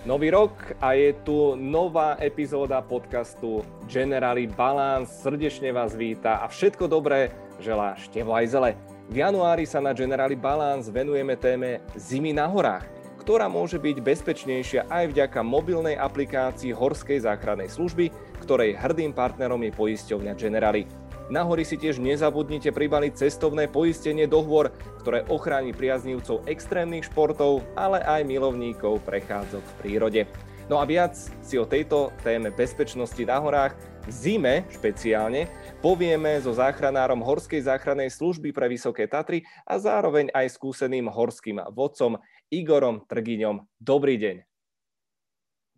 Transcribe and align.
Nový 0.00 0.32
rok 0.32 0.56
a 0.80 0.96
je 0.96 1.12
tu 1.12 1.52
nová 1.60 2.16
epizóda 2.24 2.80
podcastu 2.80 3.60
Generali 3.84 4.48
Balance. 4.48 5.12
Srdečne 5.20 5.76
vás 5.76 5.92
víta 5.92 6.40
a 6.40 6.48
všetko 6.48 6.88
dobré 6.88 7.28
želá 7.60 7.92
Števo 8.00 8.32
Ajzele. 8.32 8.80
V 9.12 9.20
januári 9.20 9.68
sa 9.68 9.76
na 9.76 9.92
Generali 9.92 10.40
Balance 10.40 10.88
venujeme 10.88 11.36
téme 11.36 11.84
Zimy 12.00 12.32
na 12.32 12.48
horách, 12.48 12.88
ktorá 13.20 13.44
môže 13.52 13.76
byť 13.76 14.00
bezpečnejšia 14.00 14.88
aj 14.88 15.12
vďaka 15.12 15.44
mobilnej 15.44 16.00
aplikácii 16.00 16.72
Horskej 16.72 17.20
záchrannej 17.20 17.68
služby, 17.68 18.08
ktorej 18.40 18.80
hrdým 18.80 19.12
partnerom 19.12 19.60
je 19.68 19.76
poisťovňa 19.76 20.32
Generali. 20.32 20.88
Na 21.30 21.46
hory 21.46 21.62
si 21.62 21.78
tiež 21.78 22.02
nezabudnite 22.02 22.74
pribaliť 22.74 23.14
cestovné 23.14 23.70
poistenie 23.70 24.26
dohôr, 24.26 24.74
ktoré 24.98 25.22
ochráni 25.30 25.70
priaznívcov 25.70 26.42
extrémnych 26.50 27.06
športov, 27.06 27.62
ale 27.78 28.02
aj 28.02 28.26
milovníkov 28.26 28.98
prechádzok 29.06 29.62
v 29.62 29.76
prírode. 29.78 30.22
No 30.66 30.82
a 30.82 30.84
viac 30.90 31.14
si 31.46 31.54
o 31.54 31.70
tejto 31.70 32.10
téme 32.26 32.50
bezpečnosti 32.50 33.22
na 33.22 33.38
horách 33.38 33.78
v 33.78 34.10
zime 34.10 34.54
špeciálne 34.74 35.46
povieme 35.78 36.34
so 36.42 36.50
záchranárom 36.50 37.22
Horskej 37.22 37.62
záchrannej 37.62 38.10
služby 38.10 38.50
pre 38.50 38.66
Vysoké 38.66 39.06
Tatry 39.06 39.46
a 39.62 39.78
zároveň 39.78 40.34
aj 40.34 40.50
skúseným 40.50 41.06
horským 41.06 41.62
vodcom 41.70 42.18
Igorom 42.50 43.06
Trgiňom. 43.06 43.70
Dobrý 43.78 44.18
deň. 44.18 44.36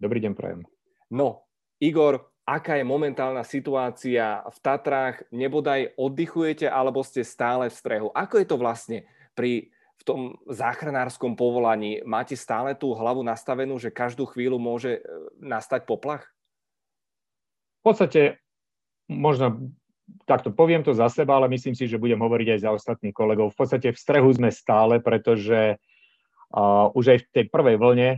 Dobrý 0.01 0.19
deň, 0.24 0.32
prajem. 0.32 0.65
No, 1.12 1.45
Igor, 1.77 2.32
aká 2.52 2.77
je 2.77 2.84
momentálna 2.84 3.41
situácia 3.48 4.45
v 4.45 4.59
Tatrách, 4.60 5.24
nebodaj 5.33 5.97
oddychujete 5.97 6.69
alebo 6.69 7.01
ste 7.01 7.24
stále 7.24 7.73
v 7.73 7.79
strehu. 7.80 8.09
Ako 8.12 8.37
je 8.37 8.47
to 8.47 8.56
vlastne 8.60 8.98
pri 9.33 9.73
v 9.73 10.02
tom 10.05 10.20
záchranárskom 10.51 11.38
povolaní? 11.38 12.02
Máte 12.02 12.34
stále 12.34 12.74
tú 12.74 12.91
hlavu 12.93 13.23
nastavenú, 13.23 13.79
že 13.79 13.95
každú 13.95 14.27
chvíľu 14.27 14.59
môže 14.59 14.99
e, 14.99 15.01
nastať 15.38 15.87
poplach? 15.87 16.27
V 17.80 17.82
podstate, 17.87 18.43
možno 19.07 19.73
takto 20.27 20.51
poviem 20.51 20.82
to 20.82 20.90
za 20.90 21.07
seba, 21.07 21.38
ale 21.38 21.46
myslím 21.55 21.79
si, 21.79 21.87
že 21.87 22.02
budem 22.02 22.18
hovoriť 22.18 22.59
aj 22.59 22.60
za 22.66 22.71
ostatných 22.74 23.15
kolegov. 23.15 23.55
V 23.55 23.59
podstate 23.62 23.95
v 23.95 23.99
strehu 23.99 24.29
sme 24.34 24.51
stále, 24.51 24.99
pretože 24.99 25.79
uh, 26.52 26.90
už 26.93 27.05
aj 27.16 27.18
v 27.23 27.27
tej 27.32 27.45
prvej 27.49 27.77
vlne 27.79 28.09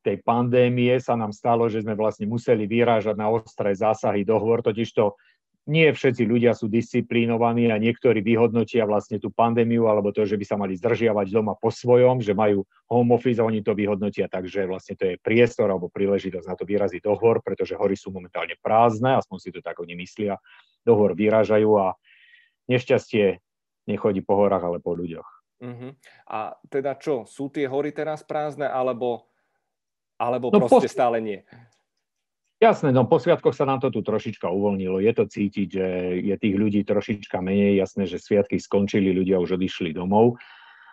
tej 0.00 0.16
pandémie 0.24 0.96
sa 0.98 1.14
nám 1.16 1.32
stalo, 1.32 1.68
že 1.68 1.84
sme 1.84 1.96
vlastne 1.96 2.24
museli 2.24 2.64
vyrážať 2.64 3.16
na 3.16 3.28
ostré 3.28 3.76
zásahy 3.76 4.24
dohovor, 4.24 4.64
totižto 4.64 5.16
nie 5.68 5.86
všetci 5.92 6.24
ľudia 6.24 6.56
sú 6.56 6.66
disciplínovaní 6.66 7.68
a 7.68 7.78
niektorí 7.78 8.24
vyhodnotia 8.24 8.88
vlastne 8.88 9.20
tú 9.20 9.30
pandémiu 9.30 9.86
alebo 9.86 10.10
to, 10.10 10.26
že 10.26 10.34
by 10.34 10.44
sa 10.48 10.56
mali 10.56 10.74
zdržiavať 10.74 11.26
doma 11.30 11.54
po 11.54 11.70
svojom, 11.70 12.18
že 12.24 12.34
majú 12.34 12.66
home 12.90 13.14
office 13.14 13.38
a 13.38 13.46
oni 13.46 13.62
to 13.62 13.76
vyhodnotia, 13.76 14.26
takže 14.26 14.66
vlastne 14.66 14.98
to 14.98 15.14
je 15.14 15.20
priestor 15.22 15.70
alebo 15.70 15.92
príležitosť 15.92 16.46
na 16.48 16.56
to 16.56 16.64
vyraziť 16.66 17.04
dohovor, 17.04 17.44
pretože 17.44 17.78
hory 17.78 17.94
sú 17.94 18.10
momentálne 18.10 18.58
prázdne, 18.58 19.20
aspoň 19.20 19.38
si 19.38 19.50
to 19.54 19.60
tak 19.62 19.78
oni 19.78 19.94
myslia, 20.00 20.40
dohovor 20.82 21.14
vyrážajú 21.14 21.70
a 21.78 21.94
nešťastie 22.66 23.38
nechodí 23.86 24.26
po 24.26 24.42
horách, 24.42 24.64
ale 24.64 24.78
po 24.82 24.98
ľuďoch. 24.98 25.28
Uh-huh. 25.60 25.92
A 26.24 26.56
teda 26.72 26.96
čo, 26.96 27.28
sú 27.28 27.52
tie 27.52 27.68
hory 27.68 27.92
teraz 27.92 28.24
prázdne, 28.24 28.64
alebo 28.64 29.29
alebo 30.20 30.52
no, 30.52 30.68
proste 30.68 30.92
po... 30.92 30.92
stále 30.92 31.24
nie? 31.24 31.40
Jasné, 32.60 32.92
no 32.92 33.08
po 33.08 33.16
sviatkoch 33.16 33.56
sa 33.56 33.64
nám 33.64 33.80
to 33.80 33.88
tu 33.88 34.04
trošička 34.04 34.44
uvoľnilo. 34.44 35.00
Je 35.00 35.12
to 35.16 35.24
cítiť, 35.24 35.68
že 35.72 35.86
je 36.20 36.36
tých 36.36 36.54
ľudí 36.60 36.84
trošička 36.84 37.40
menej. 37.40 37.80
Jasné, 37.80 38.04
že 38.04 38.20
sviatky 38.20 38.60
skončili, 38.60 39.16
ľudia 39.16 39.40
už 39.40 39.56
odišli 39.56 39.96
domov. 39.96 40.36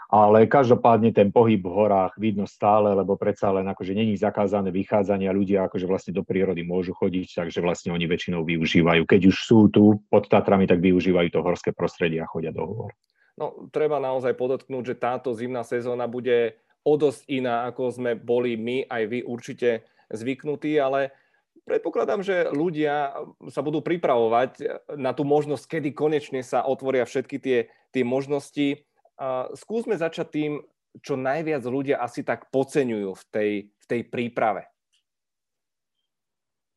Ale 0.08 0.47
každopádne 0.47 1.11
ten 1.11 1.36
pohyb 1.36 1.59
v 1.59 1.67
horách 1.67 2.16
vidno 2.16 2.47
stále, 2.47 2.95
lebo 2.95 3.19
predsa 3.19 3.52
len 3.52 3.67
akože 3.67 3.92
není 3.92 4.16
zakázané 4.16 4.72
vychádzanie 4.72 5.28
a 5.28 5.36
ľudia 5.36 5.67
akože 5.67 5.84
vlastne 5.84 6.16
do 6.16 6.23
prírody 6.23 6.64
môžu 6.64 6.95
chodiť, 6.95 7.44
takže 7.44 7.59
vlastne 7.59 7.91
oni 7.91 8.08
väčšinou 8.08 8.47
využívajú. 8.47 9.03
Keď 9.03 9.22
už 9.28 9.35
sú 9.35 9.68
tu 9.68 10.00
pod 10.07 10.31
Tatrami, 10.31 10.63
tak 10.63 10.79
využívajú 10.79 11.28
to 11.35 11.44
horské 11.44 11.75
prostredie 11.75 12.23
a 12.23 12.31
chodia 12.31 12.56
do 12.56 12.63
hor. 12.63 12.96
No, 13.35 13.68
treba 13.68 14.00
naozaj 14.00 14.31
podotknúť, 14.40 14.96
že 14.96 14.96
táto 14.96 15.35
zimná 15.35 15.68
sezóna 15.68 16.07
bude 16.07 16.56
o 16.88 16.94
dosť 16.96 17.28
iná, 17.28 17.68
ako 17.68 17.92
sme 17.92 18.16
boli 18.16 18.56
my, 18.56 18.88
aj 18.88 19.03
vy 19.12 19.20
určite 19.28 19.84
zvyknutí, 20.08 20.80
ale 20.80 21.12
predpokladám, 21.68 22.24
že 22.24 22.48
ľudia 22.48 23.12
sa 23.52 23.59
budú 23.59 23.84
pripravovať 23.84 24.88
na 24.96 25.12
tú 25.12 25.28
možnosť, 25.28 25.68
kedy 25.68 25.92
konečne 25.92 26.40
sa 26.40 26.64
otvoria 26.64 27.03
všetky 27.03 27.44
tie, 27.44 27.68
tie 27.92 28.03
možnosti. 28.08 28.88
Skúsme 29.59 30.00
začať 30.00 30.28
tým, 30.31 30.52
čo 31.03 31.20
najviac 31.20 31.68
ľudia 31.68 32.00
asi 32.00 32.24
tak 32.24 32.47
podceňujú 32.56 33.12
v 33.12 33.24
tej, 33.28 33.52
v 33.68 33.86
tej 33.86 34.02
príprave. 34.08 34.72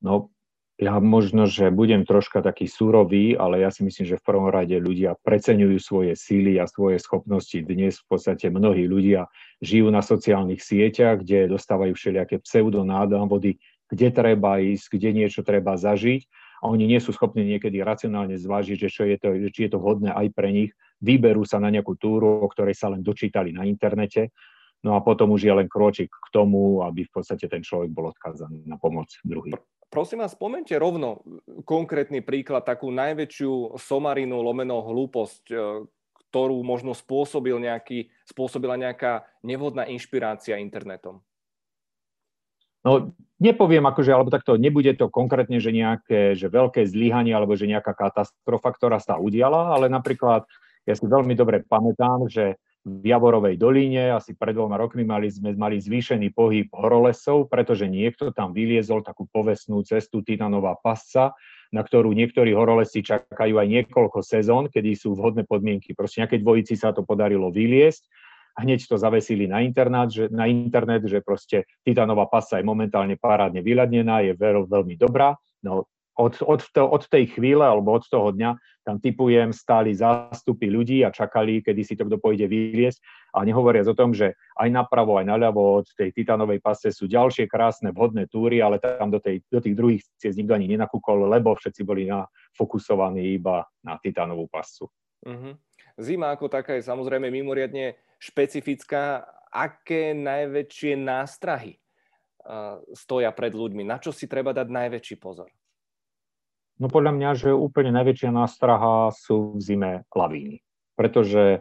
No, 0.03 0.34
ja 0.80 0.96
možno, 0.96 1.44
že 1.44 1.68
budem 1.68 2.08
troška 2.08 2.41
taký 2.41 2.64
súrový, 2.64 3.36
ale 3.36 3.60
ja 3.60 3.68
si 3.68 3.84
myslím, 3.84 4.08
že 4.08 4.16
v 4.16 4.24
prvom 4.24 4.48
rade 4.48 4.72
ľudia 4.80 5.12
preceňujú 5.20 5.76
svoje 5.76 6.16
síly 6.16 6.56
a 6.56 6.64
svoje 6.64 6.96
schopnosti. 6.96 7.60
Dnes 7.60 8.00
v 8.00 8.06
podstate 8.08 8.48
mnohí 8.48 8.88
ľudia 8.88 9.28
žijú 9.60 9.92
na 9.92 10.00
sociálnych 10.00 10.64
sieťach, 10.64 11.20
kde 11.20 11.52
dostávajú 11.52 11.92
všelijaké 11.92 12.40
pseudonávody, 12.40 13.60
kde 13.92 14.08
treba 14.08 14.56
ísť, 14.56 14.96
kde 14.96 15.08
niečo 15.12 15.44
treba 15.44 15.76
zažiť 15.76 16.24
a 16.64 16.72
oni 16.72 16.88
nie 16.88 17.00
sú 17.00 17.12
schopní 17.12 17.44
niekedy 17.44 17.84
racionálne 17.84 18.40
zvážiť, 18.40 18.76
že 18.80 18.88
čo 18.88 19.04
je 19.04 19.16
to, 19.20 19.28
či 19.52 19.69
je 19.69 19.70
to 19.76 19.84
vhodné 19.84 20.16
aj 20.16 20.32
pre 20.32 20.48
nich. 20.48 20.72
Vyberú 21.04 21.44
sa 21.44 21.60
na 21.60 21.69
nejakú 21.69 21.96
túru, 22.00 22.40
o 22.40 22.48
ktorej 22.48 22.76
sa 22.76 22.88
len 22.88 23.04
dočítali 23.04 23.52
na 23.52 23.69
internete 23.69 24.32
No 24.80 24.96
a 24.96 25.04
potom 25.04 25.36
už 25.36 25.44
je 25.44 25.52
len 25.52 25.68
kročík 25.68 26.08
k 26.08 26.28
tomu, 26.32 26.80
aby 26.80 27.04
v 27.04 27.12
podstate 27.12 27.44
ten 27.48 27.60
človek 27.60 27.92
bol 27.92 28.08
odkázaný 28.08 28.64
na 28.64 28.80
pomoc 28.80 29.12
druhým. 29.20 29.56
Prosím 29.91 30.22
vás, 30.22 30.32
spomente 30.32 30.72
rovno 30.78 31.20
konkrétny 31.66 32.22
príklad, 32.22 32.62
takú 32.62 32.94
najväčšiu 32.94 33.76
somarinu 33.76 34.38
lomeno 34.38 34.80
hlúposť, 34.86 35.44
e, 35.50 35.56
ktorú 36.30 36.62
možno 36.62 36.94
spôsobil 36.94 37.58
nejaký, 37.58 38.06
spôsobila 38.22 38.78
nejaká 38.78 39.26
nevhodná 39.42 39.90
inšpirácia 39.90 40.62
internetom. 40.62 41.20
No, 42.80 43.12
nepoviem 43.36 43.84
akože, 43.84 44.14
alebo 44.14 44.32
takto, 44.32 44.56
nebude 44.56 44.96
to 44.96 45.12
konkrétne, 45.12 45.60
že 45.60 45.69
nejaké, 45.69 46.32
že 46.32 46.48
veľké 46.48 46.86
zlyhanie, 46.88 47.36
alebo 47.36 47.52
že 47.52 47.69
nejaká 47.69 47.92
katastrofa, 47.92 48.72
ktorá 48.72 48.96
sa 49.02 49.20
udiala, 49.20 49.76
ale 49.76 49.92
napríklad, 49.92 50.48
ja 50.88 50.96
si 50.96 51.04
veľmi 51.04 51.36
dobre 51.36 51.60
pamätám, 51.66 52.30
že 52.30 52.56
v 52.80 53.04
Javorovej 53.04 53.60
dolíne, 53.60 54.08
asi 54.16 54.32
pred 54.32 54.56
dvoma 54.56 54.80
rokmi 54.80 55.04
mali 55.04 55.28
sme 55.28 55.52
mali 55.52 55.76
zvýšený 55.76 56.32
pohyb 56.32 56.72
horolesov, 56.72 57.52
pretože 57.52 57.84
niekto 57.84 58.32
tam 58.32 58.56
vyliezol 58.56 59.04
takú 59.04 59.28
povestnú 59.28 59.84
cestu 59.84 60.24
Titanová 60.24 60.80
pasca, 60.80 61.36
na 61.70 61.84
ktorú 61.84 62.10
niektorí 62.16 62.56
horolesi 62.56 63.04
čakajú 63.04 63.60
aj 63.60 63.69
niekoľko 63.69 64.24
sezón, 64.24 64.72
kedy 64.72 64.96
sú 64.96 65.12
vhodné 65.12 65.44
podmienky. 65.44 65.92
Proste 65.92 66.24
nejakej 66.24 66.40
dvojici 66.40 66.74
sa 66.74 66.96
to 66.96 67.04
podarilo 67.04 67.52
vyliesť, 67.52 68.08
hneď 68.58 68.80
to 68.88 68.96
zavesili 68.96 69.44
na 69.46 69.60
internet, 69.60 70.10
že, 70.10 70.24
na 70.32 70.48
internet, 70.48 71.04
že 71.04 71.20
proste 71.20 71.69
Titanová 71.84 72.26
pasa 72.32 72.58
je 72.58 72.66
momentálne 72.66 73.14
parádne 73.20 73.60
vyľadnená, 73.60 74.24
je 74.24 74.32
veľ, 74.34 74.66
veľmi 74.66 74.96
dobrá. 74.96 75.36
No, 75.60 75.84
od, 76.19 76.34
od, 76.43 76.60
to, 76.75 76.82
od 76.84 77.06
tej 77.06 77.38
chvíle 77.38 77.62
alebo 77.62 77.94
od 77.94 78.04
toho 78.09 78.34
dňa 78.34 78.59
tam 78.81 78.97
typujem 78.98 79.53
stáli 79.53 79.94
zástupy 79.94 80.66
ľudí 80.72 81.04
a 81.04 81.15
čakali, 81.15 81.60
kedy 81.62 81.84
si 81.84 81.94
to 81.94 82.09
kto 82.09 82.16
pôjde 82.19 82.48
vyliesť. 82.48 82.98
A 83.37 83.47
nehovoriac 83.47 83.87
o 83.87 83.94
tom, 83.94 84.10
že 84.10 84.34
aj 84.59 84.69
napravo, 84.72 85.20
aj 85.20 85.28
naľavo 85.28 85.84
od 85.84 85.87
tej 85.94 86.10
titanovej 86.10 86.59
pase 86.59 86.91
sú 86.91 87.06
ďalšie 87.06 87.47
krásne 87.47 87.94
vhodné 87.94 88.26
túry, 88.26 88.59
ale 88.59 88.82
tam 88.82 89.12
do, 89.12 89.22
tej, 89.22 89.44
do 89.47 89.60
tých 89.62 89.76
druhých 89.76 90.03
ciest 90.19 90.41
nikto 90.41 90.56
ani 90.56 90.66
nenakúkol, 90.66 91.28
lebo 91.31 91.54
všetci 91.54 91.87
boli 91.87 92.09
nafokusovaní 92.10 93.37
iba 93.37 93.62
na 93.84 94.00
titanovú 94.00 94.49
pasu. 94.50 94.88
Uh-huh. 95.22 95.54
Zima 96.00 96.32
ako 96.32 96.49
taká 96.49 96.75
je 96.81 96.88
samozrejme 96.88 97.28
mimoriadne 97.28 98.00
špecifická. 98.19 99.28
Aké 99.50 100.14
najväčšie 100.14 100.94
nástrahy 100.94 101.75
uh, 101.75 102.79
stoja 102.94 103.34
pred 103.34 103.50
ľuďmi? 103.50 103.82
Na 103.82 103.99
čo 103.99 104.14
si 104.14 104.31
treba 104.31 104.55
dať 104.55 104.70
najväčší 104.70 105.19
pozor? 105.19 105.50
No 106.81 106.88
podľa 106.88 107.12
mňa, 107.12 107.31
že 107.37 107.50
úplne 107.53 107.93
najväčšia 107.93 108.32
nástraha 108.32 109.12
sú 109.12 109.56
v 109.56 109.61
zime 109.61 109.93
lavíny. 110.09 110.65
Pretože 110.97 111.61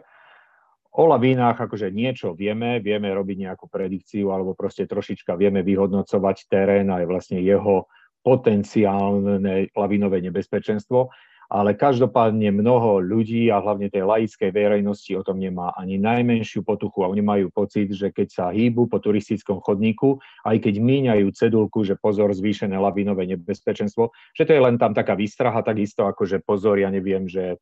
o 0.96 1.04
lavínach 1.06 1.60
akože 1.60 1.92
niečo 1.92 2.32
vieme, 2.32 2.80
vieme 2.80 3.12
robiť 3.12 3.36
nejakú 3.46 3.68
predikciu 3.68 4.32
alebo 4.32 4.56
proste 4.56 4.88
trošička 4.88 5.36
vieme 5.36 5.60
vyhodnocovať 5.60 6.36
terén 6.48 6.88
a 6.88 7.04
aj 7.04 7.06
vlastne 7.06 7.38
jeho 7.38 7.86
potenciálne 8.20 9.72
lavínové 9.76 10.20
nebezpečenstvo, 10.24 11.08
ale 11.50 11.74
každopádne 11.74 12.54
mnoho 12.54 13.02
ľudí 13.02 13.50
a 13.50 13.58
hlavne 13.58 13.90
tej 13.90 14.06
laickej 14.06 14.54
verejnosti 14.54 15.10
o 15.18 15.26
tom 15.26 15.42
nemá 15.42 15.74
ani 15.74 15.98
najmenšiu 15.98 16.62
potuchu 16.62 17.02
a 17.02 17.10
oni 17.10 17.26
majú 17.26 17.46
pocit, 17.50 17.90
že 17.90 18.14
keď 18.14 18.28
sa 18.30 18.44
hýbu 18.54 18.86
po 18.86 19.02
turistickom 19.02 19.58
chodníku, 19.58 20.22
aj 20.46 20.62
keď 20.62 20.78
míňajú 20.78 21.26
cedulku, 21.34 21.82
že 21.82 21.98
pozor, 21.98 22.30
zvýšené 22.30 22.78
lavinové 22.78 23.26
nebezpečenstvo, 23.34 24.14
že 24.30 24.46
to 24.46 24.54
je 24.54 24.62
len 24.62 24.78
tam 24.78 24.94
taká 24.94 25.18
výstraha, 25.18 25.66
takisto 25.66 26.06
ako, 26.06 26.22
že 26.22 26.38
pozor, 26.38 26.78
ja 26.78 26.86
neviem, 26.86 27.26
že 27.26 27.58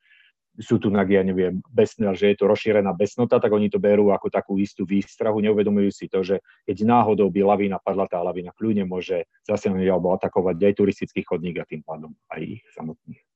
sú 0.59 0.83
tu, 0.83 0.91
ja 0.91 1.23
neviem, 1.23 1.63
besnel, 1.71 2.19
že 2.19 2.35
je 2.35 2.37
to 2.43 2.51
rozšírená 2.51 2.91
besnota, 2.91 3.39
tak 3.39 3.55
oni 3.55 3.71
to 3.71 3.79
berú 3.79 4.11
ako 4.11 4.27
takú 4.27 4.59
istú 4.59 4.83
výstrahu, 4.83 5.39
neuvedomujú 5.39 5.91
si 5.95 6.11
to, 6.11 6.27
že 6.27 6.43
keď 6.67 6.83
náhodou 6.83 7.31
by 7.31 7.47
lavína 7.47 7.79
padla, 7.79 8.11
tá 8.11 8.19
lavína 8.21 8.51
kľudne 8.59 8.83
môže 8.83 9.23
zasiahnuť 9.47 9.87
alebo 9.87 10.13
atakovať 10.19 10.59
aj 10.59 10.75
turistický 10.75 11.23
chodník 11.23 11.63
a 11.63 11.65
tým 11.65 11.87
pádom 11.87 12.11
aj 12.35 12.59
ich 12.59 12.63
samotných. 12.75 13.28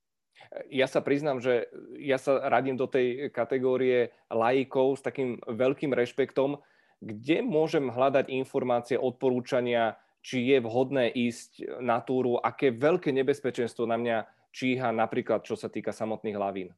Ja 0.69 0.85
sa 0.85 1.01
priznám, 1.01 1.41
že 1.41 1.69
ja 1.97 2.21
sa 2.21 2.37
radím 2.53 2.77
do 2.77 2.85
tej 2.85 3.33
kategórie 3.33 4.13
laikov 4.29 5.01
s 5.01 5.03
takým 5.05 5.41
veľkým 5.49 5.97
rešpektom, 5.97 6.61
kde 7.01 7.41
môžem 7.41 7.89
hľadať 7.89 8.29
informácie, 8.29 9.01
odporúčania, 9.01 9.97
či 10.23 10.55
je 10.55 10.63
vhodné 10.63 11.11
ísť 11.11 11.83
na 11.83 11.99
túru, 11.99 12.39
aké 12.39 12.71
veľké 12.71 13.11
nebezpečenstvo 13.11 13.89
na 13.89 13.99
mňa 13.99 14.17
číha 14.53 14.93
napríklad, 14.93 15.43
čo 15.43 15.57
sa 15.57 15.73
týka 15.73 15.91
samotných 15.91 16.39
lavín. 16.39 16.71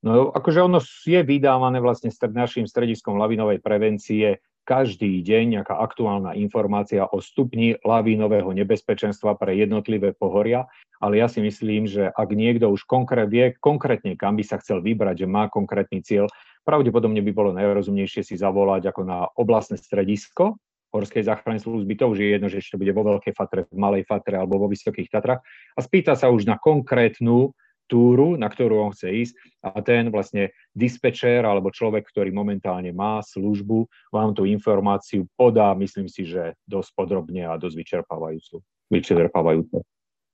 No 0.00 0.32
akože 0.32 0.64
ono 0.64 0.80
je 0.80 1.20
vydávané 1.20 1.76
vlastne 1.76 2.08
našim 2.32 2.64
strediskom 2.64 3.20
lavinovej 3.20 3.60
prevencie 3.60 4.40
každý 4.64 5.20
deň 5.24 5.60
nejaká 5.60 5.74
aktuálna 5.76 6.36
informácia 6.36 7.06
o 7.06 7.18
stupni 7.18 7.76
lavínového 7.82 8.50
nebezpečenstva 8.52 9.34
pre 9.36 9.56
jednotlivé 9.56 10.14
pohoria, 10.14 10.68
ale 11.00 11.18
ja 11.18 11.26
si 11.26 11.40
myslím, 11.40 11.88
že 11.88 12.12
ak 12.12 12.28
niekto 12.32 12.68
už 12.68 12.84
konkrét, 12.84 13.26
vie 13.32 13.56
konkrétne, 13.58 14.14
kam 14.14 14.36
by 14.36 14.44
sa 14.44 14.60
chcel 14.60 14.84
vybrať, 14.84 15.24
že 15.24 15.26
má 15.26 15.48
konkrétny 15.48 16.04
cieľ, 16.04 16.28
pravdepodobne 16.62 17.24
by 17.24 17.32
bolo 17.32 17.50
najrozumnejšie 17.56 18.22
si 18.22 18.34
zavolať 18.36 18.92
ako 18.92 19.02
na 19.02 19.26
oblastné 19.34 19.80
stredisko 19.80 20.60
Horskej 20.90 21.22
záchrannej 21.22 21.62
služby, 21.62 21.94
to 21.94 22.10
už 22.10 22.18
je 22.18 22.28
jedno, 22.34 22.50
že 22.50 22.58
ešte 22.58 22.74
bude 22.74 22.90
vo 22.90 23.06
Veľkej 23.06 23.30
Fatre, 23.38 23.62
v 23.70 23.78
Malej 23.78 24.02
Fatre 24.10 24.42
alebo 24.42 24.58
vo 24.58 24.66
Vysokých 24.66 25.06
Tatrach. 25.06 25.38
A 25.78 25.80
spýta 25.86 26.18
sa 26.18 26.34
už 26.34 26.50
na 26.50 26.58
konkrétnu 26.58 27.54
túru, 27.90 28.38
na 28.38 28.46
ktorú 28.46 28.86
on 28.86 28.94
chce 28.94 29.10
ísť 29.10 29.34
a 29.66 29.82
ten 29.82 30.14
vlastne 30.14 30.54
dispečer 30.70 31.42
alebo 31.42 31.74
človek, 31.74 32.06
ktorý 32.06 32.30
momentálne 32.30 32.94
má 32.94 33.18
službu, 33.18 33.90
vám 34.14 34.30
tú 34.38 34.46
informáciu 34.46 35.26
podá, 35.34 35.74
myslím 35.74 36.06
si, 36.06 36.22
že 36.22 36.54
dosť 36.70 36.90
podrobne 36.94 37.50
a 37.50 37.58
dosť 37.58 37.74
vyčerpávajúcu. 37.74 38.62
vyčerpávajúce. 38.94 39.82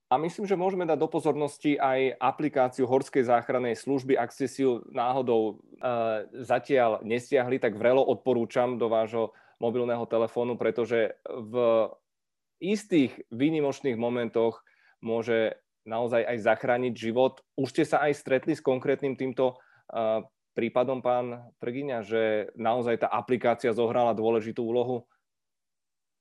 A 0.06 0.22
myslím, 0.22 0.46
že 0.46 0.54
môžeme 0.54 0.86
dať 0.86 1.02
do 1.02 1.10
pozornosti 1.10 1.74
aj 1.82 2.14
aplikáciu 2.22 2.86
Horskej 2.86 3.26
záchrannej 3.26 3.74
služby. 3.74 4.14
Ak 4.14 4.30
ste 4.30 4.46
si 4.46 4.62
ju 4.62 4.78
náhodou 4.94 5.58
uh, 5.58 6.30
zatiaľ 6.30 7.02
nestiahli, 7.02 7.58
tak 7.58 7.74
vrelo 7.74 8.06
odporúčam 8.06 8.78
do 8.78 8.86
vášho 8.86 9.34
mobilného 9.58 10.06
telefónu, 10.06 10.54
pretože 10.54 11.18
v 11.26 11.54
istých 12.62 13.18
výnimočných 13.34 13.98
momentoch 13.98 14.62
môže 15.02 15.58
naozaj 15.86 16.26
aj 16.26 16.36
zachrániť 16.42 16.92
život. 16.92 17.40
Už 17.54 17.72
ste 17.72 17.84
sa 17.86 18.02
aj 18.04 18.18
stretli 18.18 18.52
s 18.52 18.60
konkrétnym 18.60 19.14
týmto 19.14 19.56
uh, 19.56 20.26
prípadom, 20.52 21.00
pán 21.00 21.52
Trgiňa, 21.62 21.98
že 22.02 22.22
naozaj 22.58 23.06
tá 23.06 23.08
aplikácia 23.08 23.70
zohrala 23.70 24.12
dôležitú 24.12 24.66
úlohu? 24.66 25.06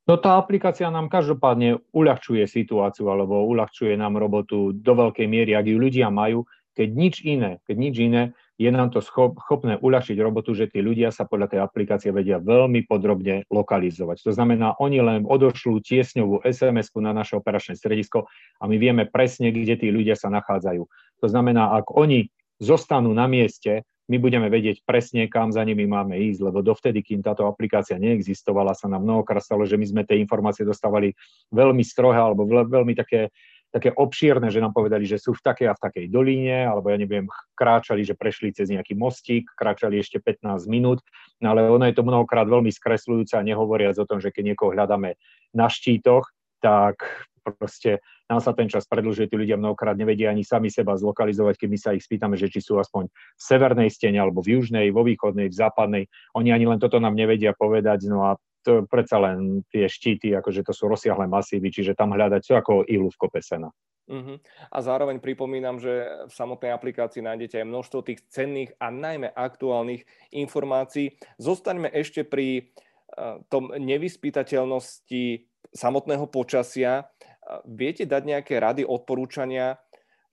No 0.05 0.21
tá 0.21 0.37
aplikácia 0.37 0.85
nám 0.93 1.09
každopádne 1.09 1.81
uľahčuje 1.89 2.45
situáciu 2.45 3.09
alebo 3.09 3.41
uľahčuje 3.49 3.97
nám 3.97 4.21
robotu 4.21 4.69
do 4.69 4.93
veľkej 4.93 5.25
miery, 5.25 5.57
ak 5.57 5.65
ju 5.65 5.81
ľudia 5.81 6.13
majú, 6.13 6.45
keď 6.77 6.89
nič 6.93 7.15
iné, 7.25 7.57
keď 7.65 7.75
nič 7.79 7.95
iné, 7.97 8.23
je 8.55 8.69
nám 8.71 8.87
to 8.87 9.03
schop, 9.03 9.35
schopné 9.43 9.75
uľahčiť 9.75 10.15
robotu, 10.23 10.55
že 10.55 10.71
tí 10.71 10.79
ľudia 10.79 11.11
sa 11.11 11.27
podľa 11.27 11.47
tej 11.51 11.59
aplikácie 11.59 12.09
vedia 12.15 12.39
veľmi 12.39 12.87
podrobne 12.87 13.43
lokalizovať. 13.51 14.23
To 14.23 14.31
znamená, 14.31 14.79
oni 14.79 15.03
len 15.03 15.21
odošľú 15.27 15.83
tiesňovú 15.83 16.47
sms 16.47 16.95
na 17.03 17.11
naše 17.11 17.35
operačné 17.35 17.75
stredisko 17.75 18.31
a 18.59 18.63
my 18.65 18.75
vieme 18.79 19.03
presne, 19.03 19.51
kde 19.51 19.75
tí 19.75 19.87
ľudia 19.91 20.15
sa 20.15 20.31
nachádzajú. 20.31 20.83
To 21.23 21.27
znamená, 21.27 21.75
ak 21.75 21.91
oni 21.91 22.31
zostanú 22.63 23.11
na 23.11 23.27
mieste, 23.27 23.83
my 24.05 24.21
budeme 24.21 24.45
vedieť 24.53 24.85
presne, 24.85 25.25
kam 25.25 25.49
za 25.49 25.65
nimi 25.65 25.89
máme 25.89 26.13
ísť, 26.29 26.39
lebo 26.45 26.61
dovtedy, 26.61 27.01
kým 27.01 27.25
táto 27.25 27.49
aplikácia 27.49 27.97
neexistovala, 27.97 28.77
sa 28.77 28.85
nám 28.85 29.01
mnohokrát 29.01 29.41
stalo, 29.41 29.65
že 29.65 29.81
my 29.81 29.85
sme 29.85 30.01
tie 30.05 30.21
informácie 30.21 30.61
dostávali 30.61 31.17
veľmi 31.49 31.81
strohé 31.81 32.21
alebo 32.21 32.45
veľmi 32.45 32.93
také 32.93 33.33
také 33.75 33.91
obšírne, 33.91 34.47
že 34.47 34.63
nám 34.63 34.71
povedali, 34.71 35.03
že 35.03 35.19
sú 35.19 35.35
v 35.35 35.43
takej 35.43 35.67
a 35.67 35.75
v 35.75 35.83
takej 35.83 36.05
dolíne, 36.07 36.63
alebo 36.63 36.87
ja 36.87 36.95
neviem, 36.95 37.27
kráčali, 37.59 38.07
že 38.07 38.15
prešli 38.15 38.55
cez 38.55 38.71
nejaký 38.71 38.95
mostík, 38.95 39.51
kráčali 39.51 39.99
ešte 39.99 40.23
15 40.23 40.71
minút, 40.71 41.03
no 41.43 41.51
ale 41.51 41.67
ono 41.67 41.83
je 41.83 41.91
to 41.91 42.07
mnohokrát 42.07 42.47
veľmi 42.47 42.71
skresľujúce 42.71 43.35
a 43.35 43.43
nehovoriac 43.43 43.99
o 43.99 44.07
tom, 44.07 44.23
že 44.23 44.31
keď 44.31 44.55
niekoho 44.55 44.71
hľadáme 44.71 45.19
na 45.51 45.67
štítoch, 45.67 46.31
tak 46.63 47.03
proste 47.43 47.99
nám 48.31 48.39
sa 48.39 48.55
ten 48.55 48.71
čas 48.71 48.87
predlžuje, 48.87 49.27
tí 49.27 49.35
ľudia 49.35 49.59
mnohokrát 49.59 49.93
nevedia 49.93 50.31
ani 50.31 50.41
sami 50.41 50.71
seba 50.71 50.95
zlokalizovať, 50.95 51.59
keď 51.59 51.69
my 51.69 51.77
sa 51.77 51.93
ich 51.93 52.07
spýtame, 52.07 52.39
že 52.39 52.47
či 52.47 52.63
sú 52.63 52.79
aspoň 52.79 53.11
v 53.11 53.41
severnej 53.43 53.91
stene, 53.91 54.17
alebo 54.17 54.39
v 54.39 54.57
južnej, 54.57 54.89
vo 54.89 55.03
východnej, 55.03 55.51
v 55.51 55.55
západnej. 55.59 56.03
Oni 56.33 56.49
ani 56.49 56.65
len 56.65 56.79
toto 56.79 56.97
nám 56.97 57.13
nevedia 57.13 57.51
povedať, 57.53 58.07
no 58.07 58.23
a 58.23 58.39
to 58.65 58.89
predsa 58.89 59.21
len 59.21 59.61
tie 59.69 59.85
štíty, 59.85 60.33
akože 60.33 60.65
to 60.65 60.73
sú 60.73 60.89
rozsiahle 60.89 61.29
masívy, 61.29 61.69
čiže 61.69 61.93
tam 61.93 62.17
hľadať 62.17 62.41
ako 62.57 62.89
ilu 62.89 63.13
v 63.13 63.19
kope 63.21 63.39
sena. 63.45 63.69
Uh-huh. 64.05 64.37
A 64.69 64.77
zároveň 64.85 65.17
pripomínam, 65.17 65.81
že 65.81 66.05
v 66.29 66.33
samotnej 66.33 66.69
aplikácii 66.73 67.25
nájdete 67.25 67.61
aj 67.61 67.69
množstvo 67.69 67.99
tých 68.05 68.21
cenných 68.29 68.77
a 68.77 68.93
najmä 68.93 69.33
aktuálnych 69.33 70.05
informácií. 70.29 71.17
Zostaňme 71.41 71.89
ešte 71.89 72.21
pri 72.21 72.69
uh, 73.17 73.41
tom 73.49 73.73
nevyspytateľnosti 73.73 75.49
samotného 75.73 76.25
počasia. 76.29 77.09
Uh, 77.41 77.65
viete 77.65 78.05
dať 78.05 78.21
nejaké 78.29 78.61
rady, 78.61 78.85
odporúčania, 78.85 79.81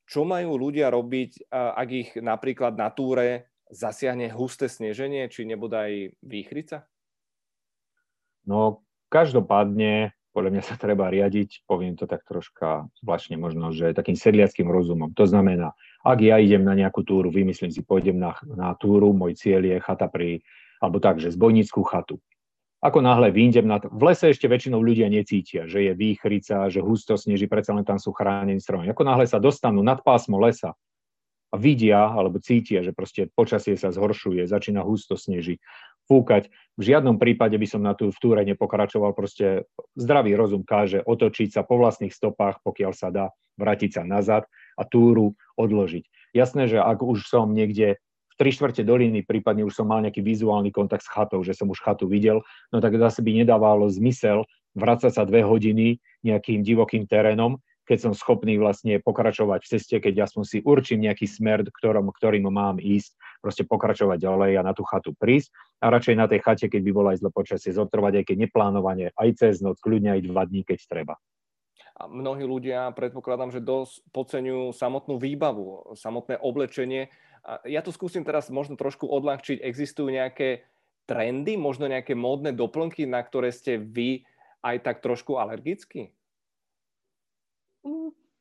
čo 0.05 0.29
majú 0.29 0.61
ľudia 0.61 0.93
robiť, 0.93 1.49
uh, 1.49 1.73
ak 1.73 1.89
ich 1.89 2.11
napríklad 2.21 2.77
na 2.77 2.93
túre 2.93 3.49
zasiahne 3.73 4.29
husté 4.37 4.69
sneženie, 4.69 5.33
či 5.33 5.49
nebodaj 5.49 6.13
výchrica? 6.21 6.92
No 8.47 8.83
každopádne 9.13 10.17
podľa 10.33 10.51
mňa 10.57 10.63
sa 10.65 10.81
treba 10.81 11.13
riadiť, 11.13 11.69
poviem 11.69 11.95
to 11.95 12.09
tak 12.09 12.25
troška 12.25 12.89
zvláštne 13.05 13.37
možno, 13.37 13.71
že 13.71 13.93
takým 13.93 14.17
sedliackým 14.17 14.65
rozumom. 14.65 15.13
To 15.13 15.29
znamená, 15.29 15.77
ak 16.03 16.19
ja 16.25 16.41
idem 16.41 16.65
na 16.65 16.73
nejakú 16.73 17.05
túru, 17.05 17.29
vymyslím 17.29 17.69
si, 17.69 17.85
pôjdem 17.85 18.17
na, 18.17 18.33
na 18.49 18.73
túru, 18.75 19.13
môj 19.13 19.37
cieľ 19.37 19.69
je 19.69 19.77
chata 19.85 20.09
pri, 20.09 20.41
alebo 20.81 20.99
tak, 20.99 21.21
že 21.21 21.37
zbojnickú 21.37 21.85
chatu. 21.85 22.17
Ako 22.83 22.99
náhle 22.99 23.31
vyjdem 23.31 23.71
na 23.71 23.79
to, 23.79 23.87
v 23.95 24.11
lese 24.11 24.35
ešte 24.35 24.51
väčšinou 24.51 24.83
ľudia 24.83 25.07
necítia, 25.07 25.71
že 25.71 25.87
je 25.87 25.93
výchrica, 25.95 26.67
že 26.67 26.83
husto 26.83 27.15
sneží, 27.15 27.47
predsa 27.47 27.77
len 27.79 27.87
tam 27.87 28.01
sú 28.01 28.11
chránení 28.11 28.59
stromy. 28.59 28.91
Ako 28.91 29.07
náhle 29.07 29.29
sa 29.31 29.39
dostanú 29.39 29.87
nad 29.87 30.03
pásmo 30.03 30.43
lesa 30.43 30.75
a 31.53 31.55
vidia 31.61 32.11
alebo 32.11 32.43
cítia, 32.43 32.83
že 32.83 32.91
proste 32.91 33.31
počasie 33.31 33.79
sa 33.79 33.95
zhoršuje, 33.95 34.49
začína 34.49 34.83
husto 34.83 35.15
snežiť, 35.15 35.61
fúkať. 36.13 36.53
V 36.77 36.93
žiadnom 36.93 37.17
prípade 37.17 37.57
by 37.57 37.65
som 37.65 37.81
na 37.81 37.97
tú 37.97 38.13
v 38.13 38.19
túre 38.21 38.45
nepokračoval, 38.45 39.17
proste 39.17 39.65
zdravý 39.97 40.37
rozum 40.37 40.61
káže 40.61 41.01
otočiť 41.01 41.49
sa 41.57 41.65
po 41.65 41.81
vlastných 41.81 42.13
stopách, 42.13 42.61
pokiaľ 42.61 42.93
sa 42.93 43.09
dá, 43.09 43.33
vrátiť 43.57 43.97
sa 43.97 44.03
nazad 44.05 44.45
a 44.77 44.85
túru 44.85 45.33
odložiť. 45.57 46.37
Jasné, 46.37 46.69
že 46.69 46.81
ak 46.81 47.01
už 47.01 47.29
som 47.29 47.53
niekde 47.53 47.97
v 48.33 48.35
tri 48.41 48.53
štvrte 48.53 48.85
doliny, 48.85 49.21
prípadne 49.25 49.65
už 49.65 49.77
som 49.77 49.89
mal 49.89 50.01
nejaký 50.01 50.25
vizuálny 50.25 50.73
kontakt 50.73 51.05
s 51.05 51.13
chatou, 51.13 51.45
že 51.45 51.53
som 51.53 51.69
už 51.69 51.81
chatu 51.81 52.09
videl, 52.09 52.41
no 52.73 52.81
tak 52.81 52.97
zase 52.97 53.21
by 53.21 53.45
nedávalo 53.45 53.89
zmysel 53.93 54.49
vrácať 54.73 55.13
sa 55.13 55.29
dve 55.29 55.45
hodiny 55.45 56.01
nejakým 56.25 56.65
divokým 56.65 57.05
terénom, 57.05 57.61
keď 57.85 58.09
som 58.09 58.13
schopný 58.17 58.57
vlastne 58.57 58.97
pokračovať 59.05 59.61
v 59.61 59.71
ceste, 59.77 59.97
keď 60.01 60.25
aspoň 60.25 60.45
si 60.49 60.59
určím 60.65 61.05
nejaký 61.05 61.29
smer, 61.29 61.61
ktorom, 61.69 62.09
ktorým 62.09 62.49
mám 62.49 62.81
ísť, 62.81 63.13
proste 63.43 63.67
pokračovať 63.67 64.23
ďalej 64.23 64.53
a 64.57 64.63
na 64.63 64.73
tú 64.73 64.87
chatu 64.87 65.11
prísť. 65.13 65.51
A 65.83 65.91
radšej 65.91 66.15
na 66.15 66.31
tej 66.31 66.41
chate, 66.41 66.71
keď 66.71 66.81
by 66.87 66.93
bolo 66.95 67.09
aj 67.11 67.19
zle 67.19 67.31
počasie, 67.35 67.75
zotrvať 67.75 68.23
aj 68.23 68.25
keď 68.31 68.37
neplánovanie, 68.47 69.11
aj 69.19 69.29
cez 69.35 69.59
noc, 69.59 69.83
kľudne 69.83 70.15
aj 70.15 70.31
dva 70.31 70.47
dní, 70.47 70.63
keď 70.63 70.79
treba. 70.87 71.19
A 71.99 72.09
mnohí 72.09 72.47
ľudia, 72.47 72.95
predpokladám, 72.97 73.53
že 73.53 73.61
dosť 73.61 74.07
podceňujú 74.15 74.73
samotnú 74.73 75.21
výbavu, 75.21 75.93
samotné 75.99 76.41
oblečenie. 76.41 77.13
A 77.43 77.61
ja 77.69 77.83
to 77.83 77.91
skúsim 77.91 78.23
teraz 78.25 78.49
možno 78.49 78.79
trošku 78.79 79.05
odľahčiť. 79.11 79.61
Existujú 79.61 80.09
nejaké 80.09 80.65
trendy, 81.05 81.59
možno 81.59 81.91
nejaké 81.91 82.15
módne 82.15 82.55
doplnky, 82.55 83.05
na 83.05 83.21
ktoré 83.21 83.51
ste 83.53 83.77
vy 83.77 84.25
aj 84.63 84.87
tak 84.87 84.97
trošku 85.03 85.37
alergickí? 85.37 86.15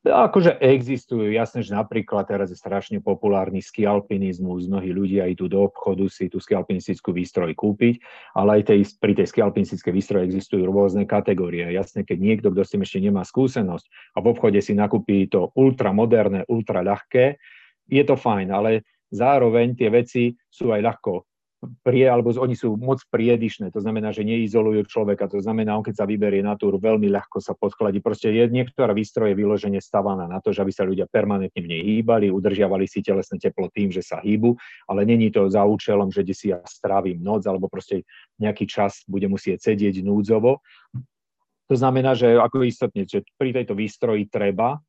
Akože 0.01 0.57
existujú, 0.57 1.29
jasné, 1.29 1.61
že 1.61 1.77
napríklad 1.77 2.25
teraz 2.25 2.49
je 2.49 2.57
strašne 2.57 2.97
populárny 3.05 3.61
skialpinizmus, 3.61 4.65
mnohí 4.65 4.89
ľudia 4.89 5.29
idú 5.29 5.45
do 5.45 5.69
obchodu 5.69 6.09
si 6.09 6.25
tú 6.25 6.41
skialpinistickú 6.41 7.13
výstroj 7.13 7.53
kúpiť, 7.53 8.01
ale 8.33 8.59
aj 8.65 8.73
tej, 8.73 8.81
pri 8.97 9.13
tej 9.13 9.29
skialpinistickej 9.29 9.93
výstroji 9.93 10.25
existujú 10.25 10.65
rôzne 10.65 11.05
kategórie. 11.05 11.69
Jasné, 11.69 12.01
keď 12.01 12.17
niekto, 12.17 12.49
kto 12.49 12.65
s 12.65 12.73
tým 12.73 12.81
ešte 12.81 12.97
nemá 12.97 13.21
skúsenosť 13.21 14.17
a 14.17 14.25
v 14.25 14.29
obchode 14.33 14.57
si 14.65 14.73
nakúpi 14.73 15.29
to 15.29 15.53
ultramoderné, 15.53 16.49
ultraľahké, 16.49 17.37
je 17.85 18.01
to 18.01 18.17
fajn, 18.17 18.49
ale 18.49 18.81
zároveň 19.13 19.77
tie 19.77 19.93
veci 19.93 20.33
sú 20.49 20.73
aj 20.73 20.81
ľahko 20.81 21.29
prie, 21.85 22.09
alebo 22.09 22.33
oni 22.33 22.57
sú 22.57 22.73
moc 22.73 23.05
priedišné, 23.13 23.69
to 23.69 23.85
znamená, 23.85 24.09
že 24.09 24.25
neizolujú 24.25 24.81
človeka, 24.89 25.29
to 25.29 25.37
znamená, 25.45 25.77
on 25.77 25.85
keď 25.85 26.01
sa 26.01 26.05
vyberie 26.09 26.41
na 26.41 26.57
túru, 26.57 26.81
veľmi 26.81 27.05
ľahko 27.13 27.37
sa 27.37 27.53
podchladí. 27.53 28.01
Proste 28.01 28.33
je 28.33 28.49
niektorá 28.49 28.97
výstroj 28.97 29.33
je 29.33 29.37
vyloženie 29.37 29.77
stavaná 29.77 30.25
na 30.25 30.41
to, 30.41 30.49
že 30.49 30.65
aby 30.65 30.73
sa 30.73 30.89
ľudia 30.89 31.05
permanentne 31.05 31.61
v 31.61 31.69
nej 31.69 31.81
hýbali, 31.85 32.33
udržiavali 32.33 32.89
si 32.89 33.05
telesné 33.05 33.37
teplo 33.37 33.69
tým, 33.69 33.93
že 33.93 34.01
sa 34.01 34.17
hýbu, 34.25 34.57
ale 34.89 35.05
není 35.05 35.29
to 35.29 35.45
za 35.53 35.61
účelom, 35.61 36.09
že 36.09 36.25
si 36.33 36.49
ja 36.49 36.57
strávim 36.65 37.21
noc, 37.21 37.45
alebo 37.45 37.69
proste 37.69 38.09
nejaký 38.41 38.65
čas 38.65 39.05
bude 39.05 39.29
musieť 39.29 39.61
sedieť 39.61 40.01
núdzovo. 40.01 40.65
To 41.69 41.75
znamená, 41.77 42.17
že 42.17 42.35
ako 42.35 42.65
istotne, 42.65 43.05
že 43.05 43.21
pri 43.37 43.53
tejto 43.53 43.77
výstroji 43.77 44.27
treba 44.27 44.81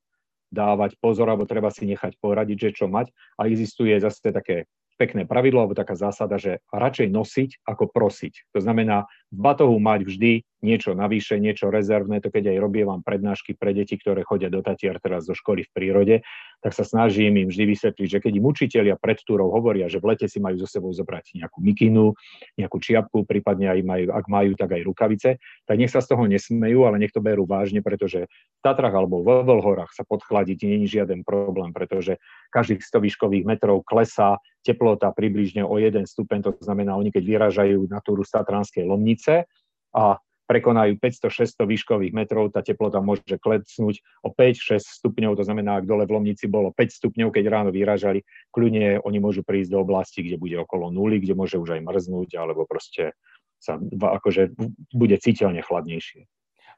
dávať 0.53 0.97
pozor, 1.01 1.29
alebo 1.29 1.45
treba 1.45 1.69
si 1.69 1.85
nechať 1.85 2.17
poradiť, 2.21 2.57
že 2.59 2.85
čo 2.85 2.87
mať. 2.89 3.13
A 3.41 3.49
existuje 3.49 3.93
zase 3.97 4.33
také 4.33 4.69
pekné 5.03 5.27
pravidlo 5.27 5.67
alebo 5.67 5.75
taká 5.75 5.99
zásada, 5.99 6.39
že 6.39 6.63
radšej 6.71 7.11
nosiť 7.11 7.51
ako 7.67 7.91
prosiť. 7.91 8.55
To 8.55 8.63
znamená 8.63 9.11
v 9.35 9.39
batohu 9.43 9.75
mať 9.83 10.07
vždy 10.07 10.33
niečo 10.63 10.95
navyše, 10.95 11.43
niečo 11.43 11.69
rezervné, 11.69 12.23
to 12.23 12.31
keď 12.31 12.55
aj 12.55 12.59
robievam 12.63 13.03
prednášky 13.03 13.59
pre 13.59 13.75
deti, 13.75 13.99
ktoré 13.99 14.23
chodia 14.23 14.49
do 14.49 14.63
Tatier 14.63 14.97
teraz 15.03 15.27
do 15.27 15.35
školy 15.35 15.67
v 15.67 15.71
prírode, 15.75 16.17
tak 16.63 16.73
sa 16.73 16.87
snažím 16.87 17.43
im 17.43 17.51
vždy 17.51 17.75
vysvetliť, 17.75 18.09
že 18.09 18.19
keď 18.23 18.33
im 18.39 18.47
učiteľia 18.47 18.95
pred 18.97 19.19
túrou 19.27 19.51
hovoria, 19.51 19.91
že 19.91 19.99
v 19.99 20.15
lete 20.15 20.31
si 20.31 20.39
majú 20.39 20.63
so 20.63 20.71
sebou 20.71 20.95
zobrať 20.95 21.43
nejakú 21.43 21.59
mikinu, 21.59 22.15
nejakú 22.55 22.79
čiapku, 22.79 23.27
prípadne 23.27 23.67
aj 23.75 23.81
majú, 23.83 24.07
ak 24.15 24.27
majú, 24.31 24.55
tak 24.55 24.79
aj 24.79 24.83
rukavice, 24.87 25.31
tak 25.67 25.77
nech 25.77 25.91
sa 25.91 25.99
z 25.99 26.15
toho 26.15 26.25
nesmejú, 26.31 26.87
ale 26.87 27.03
nech 27.03 27.11
to 27.11 27.19
berú 27.19 27.43
vážne, 27.43 27.83
pretože 27.83 28.31
v 28.31 28.61
Tatrach 28.63 28.95
alebo 28.95 29.27
vo 29.27 29.43
Vlhorách 29.43 29.91
sa 29.91 30.07
podchladiť 30.07 30.59
nie 30.63 30.87
je 30.87 31.03
žiaden 31.03 31.27
problém, 31.27 31.75
pretože 31.75 32.23
každých 32.55 32.87
100 32.87 33.11
výškových 33.11 33.45
metrov 33.45 33.83
klesá 33.83 34.39
teplota 34.63 35.11
približne 35.11 35.67
o 35.67 35.75
1 35.83 36.07
stupeň, 36.07 36.47
to 36.47 36.51
znamená, 36.63 36.95
oni 36.95 37.11
keď 37.11 37.25
vyražajú 37.27 37.91
na 37.91 37.99
túru 37.99 38.23
Statranskej 38.23 38.87
Lomnice 38.87 39.51
a 39.91 40.23
prekonajú 40.47 40.99
500-600 40.99 41.65
výškových 41.65 42.13
metrov, 42.13 42.51
tá 42.53 42.61
teplota 42.61 42.99
môže 42.99 43.39
klesnúť 43.39 44.03
o 44.23 44.29
5-6 44.31 44.83
stupňov, 44.83 45.39
to 45.39 45.45
znamená, 45.47 45.81
ak 45.81 45.89
dole 45.89 46.05
v 46.05 46.15
Lomnici 46.19 46.51
bolo 46.51 46.75
5 46.75 46.99
stupňov, 47.03 47.33
keď 47.33 47.45
ráno 47.49 47.71
vyražali, 47.71 48.23
kľudne 48.53 49.01
oni 49.03 49.19
môžu 49.23 49.47
prísť 49.47 49.73
do 49.73 49.83
oblasti, 49.83 50.21
kde 50.27 50.37
bude 50.37 50.57
okolo 50.61 50.91
nuly, 50.91 51.23
kde 51.23 51.39
môže 51.39 51.57
už 51.57 51.79
aj 51.79 51.85
mrznúť, 51.87 52.37
alebo 52.37 52.67
proste 52.69 53.17
sa 53.63 53.79
akože 53.79 54.59
bude 54.91 55.17
citeľne 55.23 55.63
chladnejšie. 55.63 56.27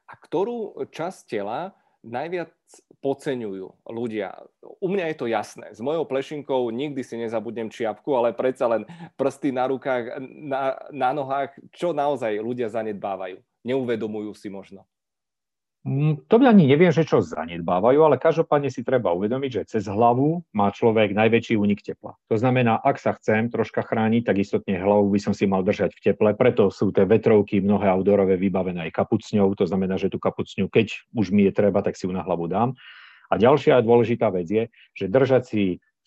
A 0.05 0.13
ktorú 0.21 0.85
časť 0.93 1.19
tela 1.25 1.73
najviac 2.05 2.53
podceňujú 3.01 3.89
ľudia. 3.89 4.45
U 4.61 4.87
mňa 4.93 5.09
je 5.09 5.17
to 5.17 5.25
jasné. 5.25 5.73
S 5.73 5.81
mojou 5.81 6.05
plešinkou 6.05 6.69
nikdy 6.69 7.01
si 7.01 7.17
nezabudnem 7.17 7.73
čiapku, 7.73 8.13
ale 8.13 8.37
predsa 8.37 8.69
len 8.69 8.85
prsty 9.17 9.49
na 9.49 9.65
rukách, 9.65 10.21
na, 10.21 10.77
na 10.93 11.09
nohách, 11.17 11.57
čo 11.73 11.97
naozaj 11.97 12.37
ľudia 12.37 12.69
zanedbávajú. 12.69 13.41
Neuvedomujú 13.65 14.37
si 14.37 14.47
možno. 14.53 14.85
Mm, 15.85 16.25
to 16.25 16.41
ani 16.41 16.65
neviem, 16.65 16.89
že 16.89 17.05
čo 17.05 17.21
zanedbávajú, 17.21 18.09
ale 18.09 18.17
každopádne 18.17 18.73
si 18.73 18.81
treba 18.81 19.13
uvedomiť, 19.13 19.51
že 19.53 19.77
cez 19.77 19.83
hlavu 19.85 20.41
má 20.49 20.73
človek 20.73 21.13
najväčší 21.13 21.53
únik 21.61 21.85
tepla. 21.85 22.17
To 22.33 22.41
znamená, 22.41 22.81
ak 22.81 22.97
sa 22.97 23.13
chcem 23.13 23.53
troška 23.53 23.85
chrániť, 23.85 24.25
tak 24.25 24.41
istotne 24.41 24.81
hlavu 24.81 25.13
by 25.13 25.21
som 25.21 25.37
si 25.37 25.45
mal 25.45 25.61
držať 25.61 25.93
v 25.93 26.03
teple. 26.09 26.33
Preto 26.33 26.73
sú 26.73 26.89
tie 26.89 27.05
vetrovky 27.05 27.61
mnohé 27.61 27.85
outdoorové 27.85 28.33
vybavené 28.33 28.89
aj 28.89 28.97
kapucňou. 28.97 29.53
To 29.61 29.69
znamená, 29.69 30.01
že 30.01 30.09
tú 30.09 30.17
kapucňu, 30.17 30.73
keď 30.73 31.05
už 31.13 31.29
mi 31.29 31.45
je 31.45 31.53
treba, 31.53 31.85
tak 31.85 31.93
si 31.93 32.09
ju 32.09 32.11
na 32.17 32.25
hlavu 32.25 32.49
dám. 32.49 32.73
A 33.29 33.37
ďalšia 33.37 33.77
dôležitá 33.85 34.33
vec 34.33 34.49
je, 34.49 34.63
že 34.97 35.05
držať 35.05 35.43
si 35.45 35.63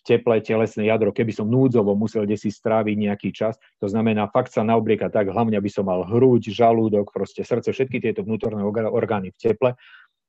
teplé 0.08 0.40
telesné 0.40 0.88
jadro, 0.88 1.12
keby 1.12 1.36
som 1.36 1.44
núdzovo 1.44 1.92
musel 1.92 2.24
si 2.32 2.48
stráviť 2.48 2.96
nejaký 2.96 3.28
čas. 3.36 3.60
To 3.84 3.92
znamená, 3.92 4.32
fakt 4.32 4.56
sa 4.56 4.64
naobliekať 4.64 5.12
tak, 5.12 5.26
hlavne 5.28 5.60
aby 5.60 5.68
som 5.68 5.84
mal 5.84 6.08
hruď, 6.08 6.48
žalúdok, 6.48 7.12
proste 7.12 7.44
srdce, 7.44 7.76
všetky 7.76 8.00
tieto 8.00 8.24
vnútorné 8.24 8.64
orgány 8.88 9.36
v 9.36 9.40
teple. 9.52 9.70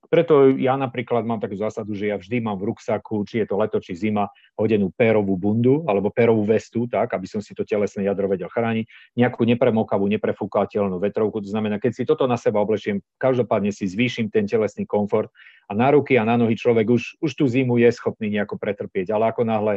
Preto 0.10 0.50
ja 0.58 0.74
napríklad 0.74 1.22
mám 1.22 1.38
takú 1.38 1.54
zásadu, 1.54 1.94
že 1.94 2.10
ja 2.10 2.18
vždy 2.18 2.42
mám 2.42 2.58
v 2.58 2.74
ruksaku, 2.74 3.30
či 3.30 3.46
je 3.46 3.48
to 3.52 3.62
leto, 3.62 3.78
či 3.78 3.94
zima, 3.94 4.26
hodenú 4.58 4.90
pérovú 4.90 5.38
bundu 5.38 5.86
alebo 5.86 6.10
pérovú 6.10 6.42
vestu, 6.50 6.90
tak, 6.90 7.14
aby 7.14 7.30
som 7.30 7.46
si 7.46 7.54
to 7.54 7.62
telesné 7.62 8.10
jadro 8.10 8.26
vedel 8.26 8.50
chrániť, 8.50 8.90
nejakú 9.14 9.46
nepremokavú, 9.46 10.10
neprefúkateľnú 10.10 10.98
vetrovku. 10.98 11.46
To 11.46 11.50
znamená, 11.54 11.78
keď 11.78 11.92
si 11.94 12.04
toto 12.10 12.26
na 12.26 12.42
seba 12.42 12.58
oblečiem, 12.58 13.06
každopádne 13.22 13.70
si 13.70 13.86
zvýšim 13.86 14.34
ten 14.34 14.50
telesný 14.50 14.90
komfort 14.90 15.30
a 15.70 15.72
na 15.78 15.94
ruky 15.94 16.18
a 16.18 16.26
na 16.26 16.34
nohy 16.34 16.58
človek 16.58 16.90
už, 16.90 17.22
už 17.22 17.32
tú 17.38 17.46
zimu 17.46 17.78
je 17.78 17.94
schopný 17.94 18.34
nejako 18.34 18.58
pretrpieť, 18.58 19.14
ale 19.14 19.30
ako 19.30 19.46
náhle 19.46 19.74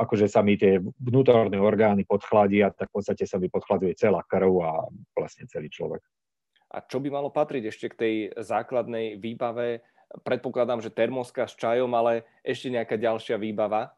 akože 0.00 0.26
sa 0.32 0.40
mi 0.40 0.56
tie 0.56 0.80
vnútorné 0.80 1.60
orgány 1.60 2.08
podchladia, 2.08 2.72
tak 2.72 2.88
v 2.88 3.00
podstate 3.00 3.28
sa 3.28 3.36
mi 3.36 3.52
podchladzuje 3.52 3.92
celá 4.00 4.24
krv 4.24 4.52
a 4.64 4.72
vlastne 5.12 5.44
celý 5.44 5.68
človek. 5.68 6.00
A 6.70 6.80
čo 6.86 7.02
by 7.02 7.10
malo 7.10 7.28
patriť 7.28 7.68
ešte 7.68 7.86
k 7.92 7.98
tej 7.98 8.14
základnej 8.38 9.18
výbave? 9.18 9.84
Predpokladám, 10.22 10.80
že 10.82 10.94
termoska 10.94 11.46
s 11.46 11.54
čajom, 11.58 11.90
ale 11.94 12.26
ešte 12.46 12.70
nejaká 12.70 12.96
ďalšia 12.96 13.36
výbava? 13.36 13.94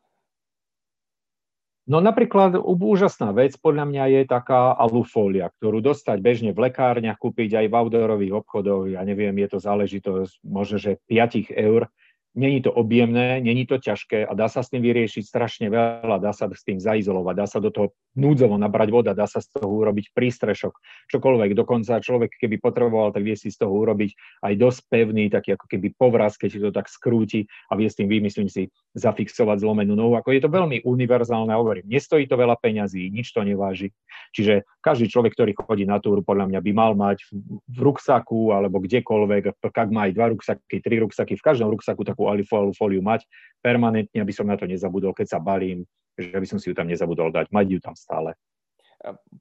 No 1.82 1.98
napríklad 1.98 2.54
úžasná 2.62 3.34
vec 3.34 3.58
podľa 3.58 3.90
mňa 3.90 4.04
je 4.14 4.20
taká 4.30 4.70
alufólia, 4.70 5.50
ktorú 5.58 5.82
dostať 5.82 6.18
bežne 6.22 6.50
v 6.54 6.70
lekárniach, 6.70 7.18
kúpiť 7.18 7.58
aj 7.58 7.66
v 7.66 7.74
outdoorových 7.74 8.38
obchodoch, 8.38 8.86
ja 8.86 9.02
neviem, 9.02 9.34
je 9.42 9.48
to 9.50 9.58
záležitosť 9.58 10.46
možno, 10.46 10.78
že 10.78 11.02
5 11.10 11.50
eur, 11.50 11.90
Není 12.32 12.64
to 12.64 12.72
objemné, 12.72 13.44
není 13.44 13.68
to 13.68 13.76
ťažké 13.76 14.24
a 14.24 14.32
dá 14.32 14.48
sa 14.48 14.64
s 14.64 14.72
tým 14.72 14.80
vyriešiť 14.80 15.20
strašne 15.28 15.68
veľa, 15.68 16.16
dá 16.16 16.32
sa 16.32 16.48
s 16.48 16.64
tým 16.64 16.80
zaizolovať, 16.80 17.34
dá 17.36 17.44
sa 17.44 17.60
do 17.60 17.68
toho 17.68 17.92
núdzovo 18.16 18.56
nabrať 18.56 18.88
voda, 18.88 19.12
dá 19.12 19.28
sa 19.28 19.44
z 19.44 19.52
toho 19.52 19.68
urobiť 19.68 20.16
prístrešok, 20.16 20.72
čokoľvek. 21.12 21.52
Dokonca 21.52 22.00
človek, 22.00 22.40
keby 22.40 22.56
potreboval, 22.56 23.12
tak 23.12 23.28
vie 23.28 23.36
si 23.36 23.52
z 23.52 23.60
toho 23.60 23.76
urobiť 23.76 24.16
aj 24.48 24.52
dosť 24.56 24.80
pevný, 24.88 25.28
taký 25.28 25.60
ako 25.60 25.66
keby 25.68 25.92
povraz, 25.92 26.40
keď 26.40 26.48
si 26.48 26.58
to 26.64 26.72
tak 26.72 26.88
skrúti 26.88 27.44
a 27.68 27.76
vie 27.76 27.92
s 27.92 28.00
tým, 28.00 28.08
vymyslím 28.08 28.48
si, 28.48 28.72
zafixovať 28.96 29.60
zlomenú 29.60 29.92
nohu. 29.92 30.16
Ako 30.16 30.32
je 30.32 30.40
to 30.40 30.48
veľmi 30.48 30.88
univerzálne, 30.88 31.52
hovorím, 31.52 31.84
nestojí 31.84 32.24
to 32.24 32.40
veľa 32.40 32.56
peňazí, 32.56 33.12
nič 33.12 33.28
to 33.36 33.44
neváži. 33.44 33.92
Čiže 34.32 34.64
každý 34.80 35.12
človek, 35.12 35.36
ktorý 35.36 35.52
chodí 35.52 35.84
na 35.84 36.00
túru, 36.00 36.24
podľa 36.24 36.48
mňa 36.48 36.60
by 36.64 36.72
mal 36.72 36.92
mať 36.96 37.28
v 37.68 37.78
ruksaku 37.78 38.56
alebo 38.56 38.80
kdekoľvek, 38.80 39.60
ak 39.60 39.88
má 39.92 40.08
aj 40.08 40.12
dva 40.16 40.26
ruksaky, 40.32 40.80
tri 40.80 40.96
ruksaky, 41.04 41.36
v 41.36 41.44
každom 41.44 41.68
ruksaku 41.68 42.00
takú 42.08 42.24
fóliu 42.72 43.04
mať 43.04 43.28
permanentne, 43.60 44.24
aby 44.24 44.32
som 44.32 44.48
na 44.48 44.56
to 44.56 44.64
nezabudol, 44.64 45.12
keď 45.12 45.36
sa 45.36 45.38
balím, 45.38 45.84
že 46.16 46.32
by 46.32 46.46
som 46.48 46.56
si 46.56 46.72
ju 46.72 46.74
tam 46.74 46.88
nezabudol 46.88 47.28
dať, 47.28 47.52
mať 47.52 47.66
ju 47.76 47.80
tam 47.84 47.92
stále. 47.92 48.32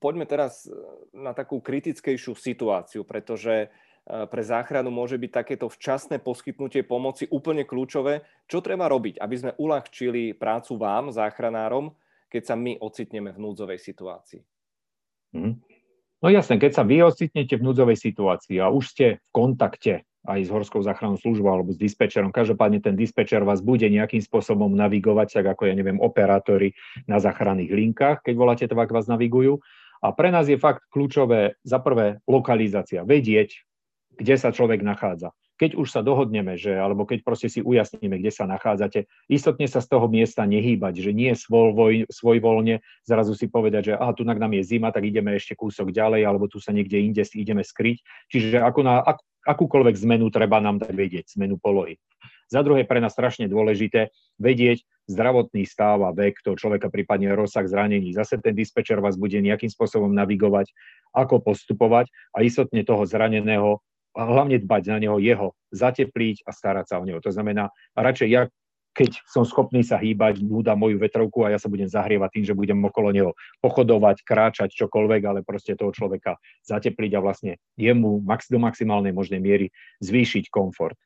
Poďme 0.02 0.26
teraz 0.26 0.66
na 1.14 1.38
takú 1.38 1.62
kritickejšiu 1.62 2.34
situáciu, 2.34 3.06
pretože 3.06 3.54
e, 3.54 3.68
pre 4.26 4.42
záchranu 4.42 4.90
môže 4.90 5.22
byť 5.22 5.32
takéto 5.32 5.70
včasné 5.70 6.18
poskytnutie 6.18 6.82
pomoci 6.82 7.30
úplne 7.30 7.62
kľúčové. 7.62 8.26
Čo 8.50 8.66
treba 8.66 8.90
robiť, 8.90 9.22
aby 9.22 9.36
sme 9.38 9.52
uľahčili 9.62 10.34
prácu 10.34 10.82
vám, 10.82 11.14
záchranárom, 11.14 11.94
keď 12.26 12.42
sa 12.42 12.56
my 12.58 12.82
ocitneme 12.82 13.30
v 13.30 13.38
núdzovej 13.38 13.78
situácii? 13.78 14.42
Mm. 15.32 15.60
No 16.22 16.28
jasne, 16.30 16.62
keď 16.62 16.72
sa 16.78 16.84
vy 16.86 17.02
ocitnete 17.02 17.58
v 17.58 17.66
núdzovej 17.66 17.98
situácii 17.98 18.62
a 18.62 18.70
už 18.70 18.94
ste 18.94 19.06
v 19.18 19.30
kontakte 19.34 20.06
aj 20.22 20.40
s 20.46 20.54
horskou 20.54 20.86
záchrannou 20.86 21.18
službou 21.18 21.50
alebo 21.50 21.74
s 21.74 21.82
dispečerom. 21.82 22.30
Každopádne 22.30 22.78
ten 22.78 22.94
dispečer 22.94 23.42
vás 23.42 23.66
bude 23.66 23.90
nejakým 23.90 24.22
spôsobom 24.22 24.70
navigovať, 24.70 25.42
tak 25.42 25.46
ako 25.58 25.66
ja 25.66 25.74
neviem, 25.74 25.98
operátori 25.98 26.78
na 27.10 27.18
záchranných 27.18 27.74
linkách, 27.74 28.18
keď 28.22 28.34
voláte, 28.38 28.66
tak 28.70 28.94
vás 28.94 29.10
navigujú. 29.10 29.58
A 30.02 30.14
pre 30.14 30.30
nás 30.30 30.46
je 30.46 30.62
fakt 30.62 30.86
kľúčové 30.94 31.58
za 31.66 31.82
prvé 31.82 32.22
lokalizácia, 32.30 33.02
vedieť, 33.02 33.66
kde 34.14 34.36
sa 34.38 34.54
človek 34.54 34.86
nachádza. 34.86 35.34
Keď 35.62 35.78
už 35.78 35.94
sa 35.94 36.02
dohodneme, 36.02 36.58
že, 36.58 36.74
alebo 36.74 37.06
keď 37.06 37.22
proste 37.22 37.46
si 37.46 37.62
ujasníme, 37.62 38.18
kde 38.18 38.34
sa 38.34 38.50
nachádzate, 38.50 39.06
istotne 39.30 39.70
sa 39.70 39.78
z 39.78 39.94
toho 39.94 40.10
miesta 40.10 40.42
nehýbať, 40.50 41.06
že 41.06 41.14
nie 41.14 41.30
svoj, 41.38 42.10
voľne, 42.42 42.82
zrazu 43.06 43.38
si 43.38 43.46
povedať, 43.46 43.94
že 43.94 43.94
aha, 43.94 44.18
tu 44.18 44.26
nám 44.26 44.42
je 44.42 44.66
zima, 44.66 44.90
tak 44.90 45.06
ideme 45.06 45.38
ešte 45.38 45.54
kúsok 45.54 45.94
ďalej, 45.94 46.26
alebo 46.26 46.50
tu 46.50 46.58
sa 46.58 46.74
niekde 46.74 46.98
inde 46.98 47.22
ideme 47.38 47.62
skryť. 47.62 48.02
Čiže 48.34 48.58
ako 48.58 48.80
na, 48.82 49.06
ak, 49.06 49.22
akúkoľvek 49.46 50.02
zmenu 50.02 50.34
treba 50.34 50.58
nám 50.58 50.82
dať 50.82 50.94
vedieť, 50.98 51.26
zmenu 51.38 51.62
polohy. 51.62 52.02
Za 52.52 52.68
druhé, 52.68 52.84
pre 52.84 53.00
nás 53.00 53.16
strašne 53.16 53.48
dôležité 53.48 54.12
vedieť 54.36 54.84
zdravotný 55.08 55.64
stav 55.64 56.04
a 56.04 56.12
vek 56.12 56.44
toho 56.44 56.60
človeka, 56.60 56.92
prípadne 56.92 57.32
rozsah 57.32 57.64
zranení. 57.64 58.12
Zase 58.12 58.44
ten 58.44 58.52
dispečer 58.52 59.00
vás 59.00 59.16
bude 59.16 59.40
nejakým 59.40 59.72
spôsobom 59.72 60.12
navigovať, 60.12 60.68
ako 61.16 61.40
postupovať 61.40 62.12
a 62.36 62.44
istotne 62.44 62.84
toho 62.84 63.08
zraneného 63.08 63.80
a 64.12 64.22
hlavne 64.28 64.60
dbať 64.60 64.84
na 64.92 64.98
neho, 65.00 65.18
jeho, 65.20 65.56
zatepliť 65.72 66.44
a 66.44 66.52
starať 66.52 66.86
sa 66.92 67.00
o 67.00 67.08
neho. 67.08 67.24
To 67.24 67.32
znamená, 67.32 67.72
radšej 67.96 68.30
ja 68.30 68.44
keď 68.92 69.24
som 69.24 69.48
schopný 69.48 69.88
sa 69.88 69.96
hýbať, 69.96 70.44
dá 70.64 70.76
moju 70.76 71.00
vetrovku 71.00 71.48
a 71.48 71.56
ja 71.56 71.60
sa 71.60 71.72
budem 71.72 71.88
zahrievať 71.88 72.30
tým, 72.36 72.46
že 72.52 72.58
budem 72.58 72.76
okolo 72.84 73.16
neho 73.16 73.32
pochodovať, 73.64 74.20
kráčať, 74.28 74.76
čokoľvek, 74.76 75.22
ale 75.24 75.48
proste 75.48 75.80
toho 75.80 75.96
človeka 75.96 76.36
zatepliť 76.68 77.12
a 77.16 77.24
vlastne 77.24 77.56
jemu 77.80 78.20
max, 78.20 78.52
do 78.52 78.60
maximálnej 78.60 79.16
možnej 79.16 79.40
miery 79.40 79.72
zvýšiť 80.04 80.52
komfort. 80.52 81.00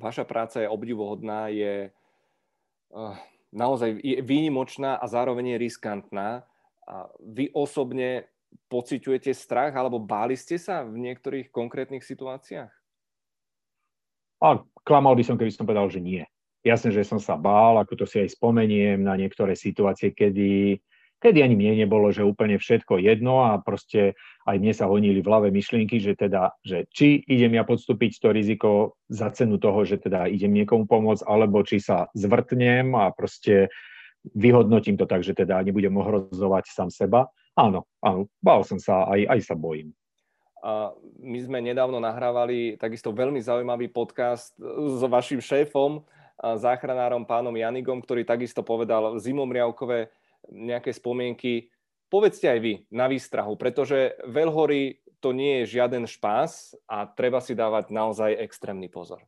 Vaša 0.00 0.24
práca 0.24 0.64
je 0.64 0.72
obdivuhodná, 0.72 1.52
je 1.52 1.92
uh, 1.92 3.16
naozaj 3.52 4.00
výnimočná 4.24 4.96
a 4.96 5.04
zároveň 5.04 5.56
je 5.56 5.62
riskantná. 5.68 6.48
Vy 7.20 7.52
osobne 7.52 8.24
pociťujete 8.70 9.34
strach 9.34 9.74
alebo 9.74 9.98
báli 9.98 10.38
ste 10.38 10.56
sa 10.56 10.86
v 10.86 10.98
niektorých 11.10 11.50
konkrétnych 11.50 12.06
situáciách? 12.06 12.70
A 14.40 14.48
klamal 14.86 15.12
by 15.18 15.24
som, 15.26 15.36
keby 15.36 15.52
som 15.52 15.68
povedal, 15.68 15.90
že 15.92 16.00
nie. 16.00 16.24
Jasne, 16.64 16.92
že 16.92 17.04
som 17.04 17.20
sa 17.20 17.36
bál, 17.36 17.80
ako 17.80 18.04
to 18.04 18.06
si 18.08 18.20
aj 18.20 18.36
spomeniem 18.36 19.00
na 19.00 19.16
niektoré 19.16 19.56
situácie, 19.56 20.12
kedy, 20.12 20.80
kedy 21.20 21.38
ani 21.40 21.56
mne 21.56 21.84
nebolo, 21.84 22.12
že 22.12 22.24
úplne 22.24 22.60
všetko 22.60 23.00
jedno 23.00 23.48
a 23.48 23.60
proste 23.60 24.16
aj 24.44 24.56
mne 24.60 24.72
sa 24.76 24.88
honili 24.88 25.20
v 25.20 25.28
hlave 25.28 25.48
myšlienky, 25.52 26.00
že 26.00 26.16
teda, 26.16 26.52
že 26.64 26.84
či 26.92 27.20
idem 27.28 27.56
ja 27.56 27.64
podstúpiť 27.64 28.12
to 28.20 28.28
riziko 28.32 28.70
za 29.08 29.32
cenu 29.32 29.56
toho, 29.56 29.84
že 29.88 30.00
teda 30.00 30.28
idem 30.28 30.52
niekomu 30.52 30.84
pomôcť, 30.84 31.24
alebo 31.24 31.64
či 31.64 31.80
sa 31.80 32.12
zvrtnem 32.12 32.92
a 32.96 33.12
proste 33.12 33.72
vyhodnotím 34.36 35.00
to 35.00 35.08
tak, 35.08 35.24
že 35.24 35.32
teda 35.32 35.64
nebudem 35.64 35.96
ohrozovať 35.96 36.64
sám 36.68 36.92
seba. 36.92 37.28
Áno, 37.60 37.84
áno, 38.00 38.24
bál 38.40 38.64
som 38.64 38.80
sa, 38.80 39.04
aj, 39.04 39.36
aj 39.36 39.40
sa 39.44 39.52
bojím. 39.52 39.92
A 40.64 40.96
my 41.20 41.38
sme 41.44 41.60
nedávno 41.60 42.00
nahrávali 42.00 42.80
takisto 42.80 43.12
veľmi 43.12 43.40
zaujímavý 43.40 43.92
podcast 43.92 44.56
s 44.60 45.00
vašim 45.04 45.44
šéfom, 45.44 46.00
záchranárom 46.40 47.28
pánom 47.28 47.52
Janigom, 47.52 48.00
ktorý 48.00 48.24
takisto 48.24 48.64
povedal 48.64 49.20
zimomriavkové 49.20 50.08
nejaké 50.48 50.96
spomienky. 50.96 51.68
Povedzte 52.08 52.48
aj 52.48 52.60
vy 52.64 52.74
na 52.88 53.12
výstrahu, 53.12 53.60
pretože 53.60 54.16
veľhory 54.24 55.04
to 55.20 55.36
nie 55.36 55.60
je 55.64 55.76
žiaden 55.76 56.08
špás 56.08 56.72
a 56.88 57.04
treba 57.04 57.44
si 57.44 57.52
dávať 57.52 57.92
naozaj 57.92 58.40
extrémny 58.40 58.88
pozor. 58.88 59.20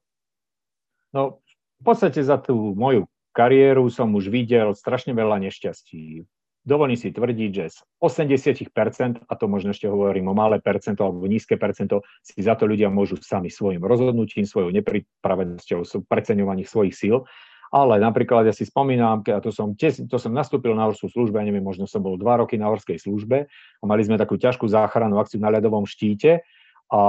No, 1.13 1.45
v 1.77 1.83
podstate 1.85 2.25
za 2.25 2.41
tú 2.41 2.73
moju 2.73 3.05
kariéru 3.37 3.93
som 3.93 4.09
už 4.17 4.33
videl 4.33 4.73
strašne 4.73 5.13
veľa 5.13 5.37
nešťastí 5.45 6.25
dovolím 6.63 6.99
si 6.99 7.11
tvrdiť, 7.11 7.51
že 7.51 7.65
z 7.71 7.79
80%, 7.99 9.27
a 9.27 9.33
to 9.35 9.45
možno 9.51 9.75
ešte 9.75 9.91
hovorím 9.91 10.31
o 10.31 10.35
malé 10.35 10.63
percento 10.63 11.03
alebo 11.03 11.27
nízke 11.27 11.59
percento, 11.59 12.07
si 12.23 12.39
za 12.39 12.55
to 12.55 12.71
ľudia 12.71 12.89
môžu 12.89 13.19
sami 13.19 13.51
svojim 13.51 13.83
rozhodnutím, 13.83 14.47
svojou 14.47 14.71
nepripravenosťou, 14.71 16.07
preceňovaním 16.07 16.67
svojich 16.67 16.95
síl. 16.95 17.27
Ale 17.73 17.97
napríklad 17.97 18.45
ja 18.45 18.53
si 18.53 18.69
spomínam, 18.69 19.25
to 19.25 19.49
som, 19.49 19.73
to 19.81 20.17
som 20.21 20.33
nastúpil 20.37 20.77
na 20.77 20.85
horskú 20.85 21.09
službu, 21.09 21.41
ja 21.41 21.49
neviem, 21.49 21.65
možno 21.65 21.89
som 21.89 22.05
bol 22.05 22.21
dva 22.21 22.45
roky 22.45 22.61
na 22.61 22.69
horskej 22.69 23.01
službe 23.01 23.49
a 23.49 23.85
mali 23.89 24.05
sme 24.05 24.21
takú 24.21 24.37
ťažkú 24.37 24.69
záchranu 24.69 25.17
akciu 25.17 25.41
na 25.41 25.49
ľadovom 25.49 25.89
štíte 25.89 26.45
a 26.93 27.01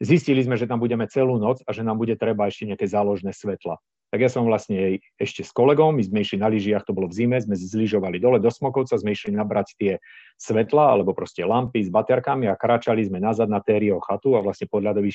zistili 0.00 0.40
sme, 0.40 0.56
že 0.56 0.64
tam 0.64 0.80
budeme 0.80 1.04
celú 1.04 1.36
noc 1.36 1.60
a 1.68 1.76
že 1.76 1.84
nám 1.84 2.00
bude 2.00 2.16
treba 2.16 2.48
ešte 2.48 2.64
nejaké 2.64 2.88
záložné 2.88 3.36
svetla 3.36 3.76
tak 4.10 4.26
ja 4.26 4.30
som 4.30 4.42
vlastne 4.42 4.98
ešte 5.14 5.46
s 5.46 5.54
kolegom, 5.54 5.94
my 5.94 6.02
sme 6.02 6.18
išli 6.26 6.42
na 6.42 6.50
lyžiach, 6.50 6.82
to 6.82 6.90
bolo 6.90 7.06
v 7.06 7.14
zime, 7.14 7.38
sme 7.38 7.54
zlyžovali 7.54 8.18
dole 8.18 8.42
do 8.42 8.50
Smokovca, 8.50 8.98
sme 8.98 9.14
išli 9.14 9.30
nabrať 9.30 9.78
tie 9.78 9.92
svetla 10.34 10.98
alebo 10.98 11.14
proste 11.14 11.46
lampy 11.46 11.86
s 11.86 11.90
baterkami 11.94 12.50
a 12.50 12.58
kráčali 12.58 13.06
sme 13.06 13.22
nazad 13.22 13.46
na 13.46 13.62
Tério 13.62 14.02
chatu 14.02 14.34
a 14.34 14.42
vlastne 14.42 14.66
pod 14.66 14.82
ľadový. 14.82 15.14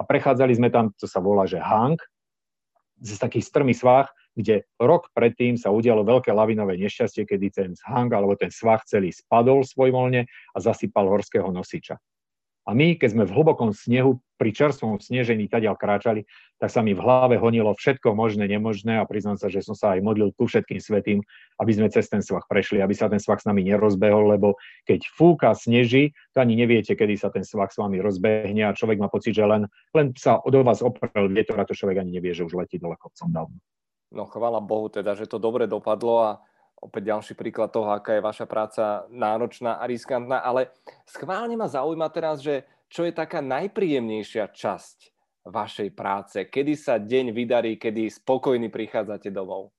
A 0.00 0.02
prechádzali 0.02 0.56
sme 0.56 0.72
tam, 0.72 0.90
čo 0.96 1.04
sa 1.04 1.20
volá, 1.20 1.44
že 1.44 1.60
hang, 1.60 2.00
z 3.04 3.20
takých 3.20 3.44
strmý 3.44 3.76
svah, 3.76 4.08
kde 4.34 4.66
rok 4.80 5.12
predtým 5.12 5.54
sa 5.60 5.70
udialo 5.70 6.02
veľké 6.02 6.32
lavinové 6.32 6.80
nešťastie, 6.80 7.28
kedy 7.28 7.46
ten 7.52 7.70
hang 7.84 8.10
alebo 8.10 8.34
ten 8.34 8.50
svah 8.50 8.80
celý 8.88 9.12
spadol 9.12 9.62
svojvoľne 9.62 10.26
a 10.26 10.58
zasypal 10.58 11.06
horského 11.06 11.46
nosiča. 11.52 12.00
A 12.64 12.72
my, 12.72 12.96
keď 12.96 13.12
sme 13.12 13.24
v 13.28 13.34
hlbokom 13.36 13.76
snehu, 13.76 14.24
pri 14.34 14.50
čerstvom 14.50 14.98
snežení 14.98 15.46
tadiaľ 15.46 15.78
kráčali, 15.78 16.26
tak 16.58 16.70
sa 16.72 16.82
mi 16.82 16.90
v 16.90 17.00
hlave 17.00 17.38
honilo 17.38 17.70
všetko 17.76 18.18
možné, 18.18 18.50
nemožné 18.50 18.98
a 18.98 19.06
priznám 19.06 19.38
sa, 19.38 19.46
že 19.46 19.62
som 19.62 19.78
sa 19.78 19.94
aj 19.94 20.02
modlil 20.02 20.34
ku 20.34 20.50
všetkým 20.50 20.82
svetým, 20.82 21.18
aby 21.62 21.70
sme 21.70 21.86
cez 21.86 22.10
ten 22.10 22.18
svach 22.18 22.44
prešli, 22.50 22.82
aby 22.82 22.92
sa 22.96 23.06
ten 23.06 23.22
svach 23.22 23.38
s 23.38 23.46
nami 23.46 23.62
nerozbehol, 23.62 24.34
lebo 24.34 24.58
keď 24.90 25.06
fúka, 25.06 25.54
sneží, 25.54 26.16
to 26.34 26.42
ani 26.42 26.58
neviete, 26.58 26.98
kedy 26.98 27.14
sa 27.14 27.30
ten 27.30 27.46
svach 27.46 27.70
s 27.70 27.78
vami 27.78 28.02
rozbehne 28.02 28.66
a 28.66 28.74
človek 28.74 28.98
má 28.98 29.06
pocit, 29.06 29.38
že 29.38 29.46
len, 29.46 29.70
len 29.94 30.10
sa 30.18 30.42
od 30.42 30.54
vás 30.66 30.82
oprel 30.82 31.30
vietor 31.30 31.62
a 31.62 31.68
to 31.68 31.78
človek 31.78 32.02
ani 32.02 32.18
nevie, 32.18 32.34
že 32.34 32.42
už 32.42 32.58
letí 32.58 32.80
dole 32.82 32.98
kopcom 32.98 33.30
dávno. 33.30 33.58
No 34.14 34.30
chvála 34.30 34.62
Bohu 34.62 34.90
teda, 34.90 35.14
že 35.18 35.26
to 35.26 35.42
dobre 35.42 35.66
dopadlo 35.66 36.14
a 36.22 36.30
opäť 36.80 37.14
ďalší 37.14 37.34
príklad 37.38 37.72
toho, 37.72 37.90
aká 37.90 38.18
je 38.18 38.26
vaša 38.26 38.46
práca 38.48 38.84
náročná 39.08 39.80
a 39.80 39.84
riskantná, 39.88 40.42
ale 40.42 40.74
schválne 41.08 41.56
ma 41.56 41.70
zaujíma 41.70 42.08
teraz, 42.12 42.44
že 42.44 42.68
čo 42.92 43.08
je 43.08 43.12
taká 43.16 43.40
najpríjemnejšia 43.40 44.52
časť 44.52 44.98
vašej 45.48 45.90
práce? 45.96 46.38
Kedy 46.46 46.72
sa 46.76 47.00
deň 47.00 47.32
vydarí, 47.32 47.76
kedy 47.80 48.12
spokojný 48.12 48.68
prichádzate 48.68 49.32
domov? 49.32 49.72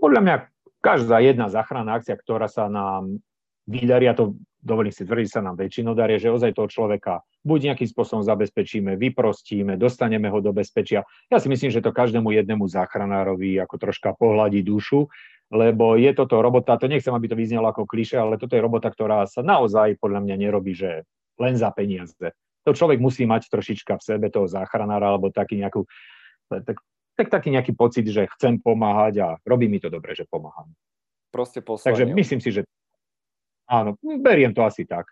Podľa 0.00 0.20
mňa 0.24 0.36
každá 0.80 1.20
jedna 1.20 1.52
záchranná 1.52 2.00
akcia, 2.00 2.16
ktorá 2.16 2.48
sa 2.48 2.66
nám 2.72 3.20
vydarí, 3.68 4.08
a 4.08 4.16
to 4.16 4.34
dovolím 4.64 4.92
si 4.92 5.04
tvrdiť, 5.04 5.28
sa 5.28 5.44
nám 5.44 5.60
väčšinou 5.60 5.92
darí, 5.92 6.16
že 6.16 6.32
ozaj 6.32 6.56
toho 6.56 6.68
človeka 6.68 7.20
buď 7.44 7.72
nejakým 7.72 7.88
spôsobom 7.88 8.20
zabezpečíme, 8.24 9.00
vyprostíme, 9.00 9.80
dostaneme 9.80 10.28
ho 10.28 10.38
do 10.44 10.52
bezpečia. 10.52 11.04
Ja 11.32 11.40
si 11.40 11.48
myslím, 11.48 11.72
že 11.72 11.80
to 11.80 11.96
každému 11.96 12.28
jednému 12.36 12.68
záchranárovi 12.68 13.56
ako 13.60 13.76
troška 13.80 14.12
pohľadí 14.12 14.60
dušu 14.60 15.08
lebo 15.50 15.98
je 15.98 16.14
toto 16.14 16.38
robota, 16.38 16.78
to 16.78 16.86
nechcem, 16.86 17.10
aby 17.10 17.26
to 17.26 17.34
vyznelo 17.34 17.66
ako 17.74 17.82
kliše, 17.82 18.14
ale 18.14 18.38
toto 18.38 18.54
je 18.54 18.62
robota, 18.62 18.86
ktorá 18.86 19.26
sa 19.26 19.42
naozaj 19.42 19.98
podľa 19.98 20.22
mňa 20.22 20.36
nerobí, 20.38 20.72
že 20.78 21.02
len 21.42 21.58
za 21.58 21.74
peniaze. 21.74 22.14
To 22.62 22.70
človek 22.70 23.02
musí 23.02 23.26
mať 23.26 23.50
trošička 23.50 23.98
v 23.98 24.06
sebe 24.06 24.26
toho 24.30 24.46
záchranára, 24.46 25.10
alebo 25.10 25.34
taký, 25.34 25.58
nejakú, 25.58 25.90
tak, 26.46 26.78
tak, 27.18 27.26
taký 27.26 27.50
nejaký 27.50 27.74
pocit, 27.74 28.06
že 28.06 28.30
chcem 28.38 28.62
pomáhať 28.62 29.14
a 29.26 29.28
robí 29.42 29.66
mi 29.66 29.82
to 29.82 29.90
dobre, 29.90 30.14
že 30.14 30.28
pomáham. 30.30 30.70
Proste 31.34 31.66
poslanie. 31.66 31.98
Takže 31.98 32.06
myslím 32.14 32.40
si, 32.42 32.50
že 32.54 32.62
áno, 33.66 33.98
beriem 34.02 34.54
to 34.54 34.62
asi 34.62 34.86
tak. 34.86 35.10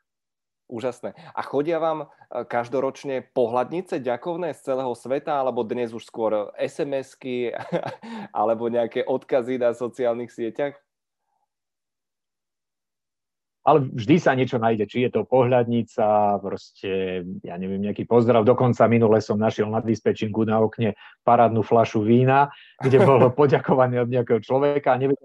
Úžasné. 0.69 1.17
A 1.33 1.41
chodia 1.41 1.81
vám 1.81 2.05
e, 2.05 2.07
každoročne 2.45 3.25
pohľadnice 3.33 4.05
ďakovné 4.05 4.53
z 4.53 4.61
celého 4.69 4.93
sveta, 4.93 5.41
alebo 5.41 5.65
dnes 5.65 5.97
už 5.97 6.05
skôr 6.05 6.53
SMS-ky, 6.61 7.57
alebo 8.37 8.69
nejaké 8.69 9.01
odkazy 9.09 9.57
na 9.57 9.73
sociálnych 9.73 10.29
sieťach? 10.29 10.77
ale 13.69 13.85
vždy 13.85 14.17
sa 14.17 14.33
niečo 14.33 14.57
nájde, 14.57 14.89
či 14.89 15.05
je 15.05 15.11
to 15.13 15.29
pohľadnica, 15.29 16.41
proste, 16.41 17.21
ja 17.45 17.55
neviem, 17.61 17.85
nejaký 17.85 18.09
pozdrav. 18.09 18.41
Dokonca 18.41 18.89
minule 18.89 19.21
som 19.21 19.37
našiel 19.37 19.69
na 19.69 19.85
dispečinku 19.85 20.49
na 20.49 20.57
okne 20.57 20.97
parádnu 21.21 21.61
flašu 21.61 22.01
vína, 22.01 22.49
kde 22.81 23.05
bolo 23.05 23.29
poďakované 23.37 24.01
od 24.01 24.09
nejakého 24.09 24.41
človeka 24.41 24.97
neviem, 24.97 25.21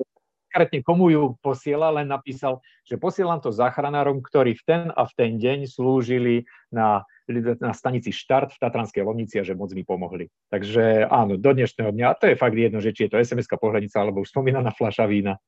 konkrétne 0.54 0.86
komu 0.86 1.10
ju 1.10 1.34
posiela, 1.42 1.90
len 1.90 2.06
napísal, 2.06 2.62
že 2.86 3.02
posielam 3.02 3.42
to 3.42 3.50
záchranárom, 3.50 4.22
ktorí 4.22 4.54
v 4.54 4.64
ten 4.70 4.84
a 4.94 5.02
v 5.10 5.14
ten 5.18 5.42
deň 5.42 5.66
slúžili 5.66 6.46
na, 6.70 7.02
na 7.58 7.74
stanici 7.74 8.14
Štart 8.14 8.54
v 8.54 8.62
Tatranskej 8.62 9.02
Lomnici 9.02 9.42
a 9.42 9.44
že 9.44 9.58
moc 9.58 9.74
mi 9.74 9.82
pomohli. 9.82 10.30
Takže 10.54 11.10
áno, 11.10 11.42
do 11.42 11.52
dnešného 11.58 11.90
dňa, 11.90 12.06
a 12.06 12.18
to 12.22 12.30
je 12.30 12.38
fakt 12.38 12.54
jedno, 12.54 12.78
že 12.78 12.94
či 12.94 13.10
je 13.10 13.18
to 13.18 13.18
SMS-ka 13.18 13.58
pohľadnica 13.58 13.98
alebo 13.98 14.22
už 14.22 14.30
spomínaná 14.30 14.70
fľaša 14.78 15.10
vína. 15.10 15.42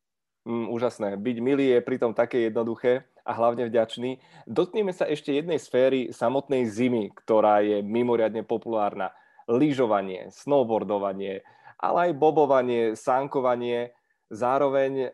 Mm, 0.49 0.73
úžasné. 0.73 1.21
Byť 1.21 1.37
milý 1.37 1.77
je 1.77 1.85
pritom 1.85 2.17
také 2.17 2.49
jednoduché 2.49 3.05
a 3.21 3.37
hlavne 3.37 3.69
vďačný. 3.69 4.17
Dotkneme 4.49 4.89
sa 4.89 5.05
ešte 5.05 5.37
jednej 5.37 5.61
sféry 5.61 6.09
samotnej 6.09 6.65
zimy, 6.65 7.13
ktorá 7.13 7.61
je 7.61 7.85
mimoriadne 7.85 8.41
populárna. 8.41 9.13
Lyžovanie, 9.45 10.33
snowboardovanie, 10.33 11.45
ale 11.77 12.09
aj 12.09 12.11
bobovanie, 12.17 12.97
sánkovanie 12.97 13.93
zároveň 14.29 14.93
e, 14.97 15.09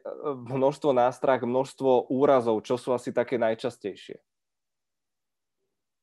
množstvo 0.51 0.91
nástrah, 0.95 1.41
množstvo 1.41 2.11
úrazov, 2.11 2.63
čo 2.63 2.79
sú 2.79 2.95
asi 2.95 3.11
také 3.11 3.35
najčastejšie? 3.35 4.19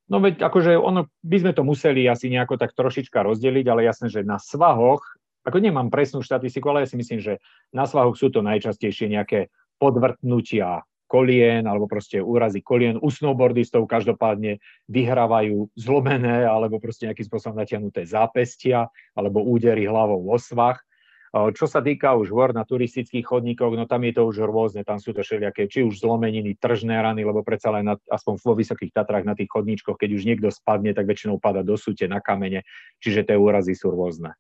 No 0.09 0.25
veď 0.25 0.41
akože 0.41 0.81
ono, 0.81 1.13
by 1.21 1.37
sme 1.45 1.53
to 1.53 1.63
museli 1.65 2.09
asi 2.09 2.33
nejako 2.33 2.57
tak 2.57 2.73
trošička 2.73 3.21
rozdeliť, 3.21 3.67
ale 3.69 3.85
jasné, 3.85 4.09
že 4.09 4.25
na 4.25 4.41
svahoch, 4.41 5.05
ako 5.45 5.61
nemám 5.61 5.93
presnú 5.93 6.25
štatistiku, 6.25 6.73
ale 6.73 6.85
ja 6.85 6.89
si 6.89 6.97
myslím, 6.97 7.21
že 7.21 7.41
na 7.77 7.85
svahoch 7.85 8.17
sú 8.17 8.33
to 8.33 8.41
najčastejšie 8.41 9.13
nejaké 9.13 9.53
podvrtnutia 9.77 10.81
kolien 11.09 11.65
alebo 11.65 11.89
proste 11.89 12.21
úrazy 12.21 12.61
kolien. 12.61 13.01
U 13.01 13.09
snowboardistov 13.09 13.89
každopádne 13.89 14.61
vyhrávajú 14.93 15.73
zlomené 15.73 16.45
alebo 16.45 16.77
proste 16.81 17.09
nejakým 17.09 17.29
spôsobom 17.29 17.57
natiahnuté 17.57 18.05
zápestia 18.05 18.93
alebo 19.17 19.41
údery 19.41 19.89
hlavou 19.89 20.21
vo 20.21 20.37
svach. 20.37 20.85
Čo 21.29 21.69
sa 21.69 21.85
týka 21.85 22.17
už 22.17 22.33
hôr 22.33 22.57
na 22.57 22.65
turistických 22.65 23.21
chodníkoch, 23.21 23.77
no 23.77 23.85
tam 23.85 24.01
je 24.09 24.17
to 24.17 24.25
už 24.25 24.49
rôzne, 24.49 24.81
tam 24.81 24.97
sú 24.97 25.13
to 25.13 25.21
všelijaké, 25.21 25.69
či 25.69 25.85
už 25.85 26.01
zlomeniny, 26.01 26.57
tržné 26.57 26.97
rany, 27.05 27.21
lebo 27.21 27.45
predsa 27.45 27.69
len 27.69 27.85
na, 27.85 28.01
aspoň 28.09 28.41
vo 28.41 28.57
vysokých 28.57 28.97
Tatrách 28.97 29.29
na 29.29 29.37
tých 29.37 29.53
chodníčkoch, 29.53 30.01
keď 30.01 30.11
už 30.17 30.25
niekto 30.25 30.49
spadne, 30.49 30.97
tak 30.97 31.05
väčšinou 31.05 31.37
pada 31.37 31.61
do 31.61 31.77
súte 31.77 32.09
na 32.09 32.25
kamene, 32.25 32.65
čiže 33.05 33.29
tie 33.29 33.37
úrazy 33.37 33.77
sú 33.77 33.93
rôzne. 33.93 34.33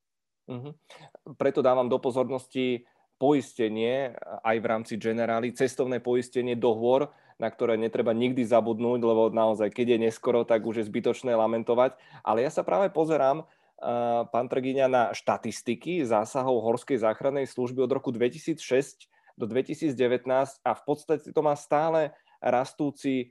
Uh-huh. 0.48 0.72
Preto 1.36 1.60
dávam 1.60 1.92
do 1.92 2.00
pozornosti 2.00 2.88
poistenie 3.20 4.16
aj 4.40 4.56
v 4.56 4.66
rámci 4.66 4.94
generály, 4.96 5.52
cestovné 5.52 6.00
poistenie 6.00 6.56
do 6.56 6.72
hôr, 6.72 7.12
na 7.36 7.52
ktoré 7.52 7.76
netreba 7.76 8.16
nikdy 8.16 8.42
zabudnúť, 8.48 9.00
lebo 9.02 9.30
naozaj, 9.30 9.70
keď 9.70 9.94
je 9.94 9.98
neskoro, 10.10 10.42
tak 10.42 10.64
už 10.64 10.82
je 10.82 10.88
zbytočné 10.88 11.36
lamentovať. 11.36 11.98
Ale 12.24 12.42
ja 12.42 12.50
sa 12.50 12.64
práve 12.66 12.90
pozerám, 12.90 13.46
pán 14.34 14.46
Trgiňa, 14.50 14.86
na 14.90 15.04
štatistiky 15.14 16.02
zásahov 16.02 16.66
Horskej 16.66 16.98
záchrannej 16.98 17.46
služby 17.46 17.86
od 17.86 17.92
roku 17.94 18.10
2006 18.10 18.58
do 19.38 19.46
2019 19.46 19.94
a 20.66 20.70
v 20.74 20.82
podstate 20.82 21.30
to 21.30 21.40
má 21.46 21.54
stále 21.54 22.10
rastúci 22.42 23.14
e, 23.22 23.26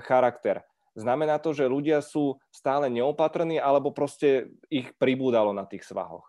charakter. 0.00 0.64
Znamená 0.96 1.38
to, 1.38 1.52
že 1.52 1.68
ľudia 1.70 2.00
sú 2.00 2.40
stále 2.48 2.88
neopatrní 2.88 3.60
alebo 3.60 3.92
proste 3.92 4.50
ich 4.72 4.90
pribúdalo 4.96 5.52
na 5.52 5.68
tých 5.68 5.84
svahoch? 5.84 6.26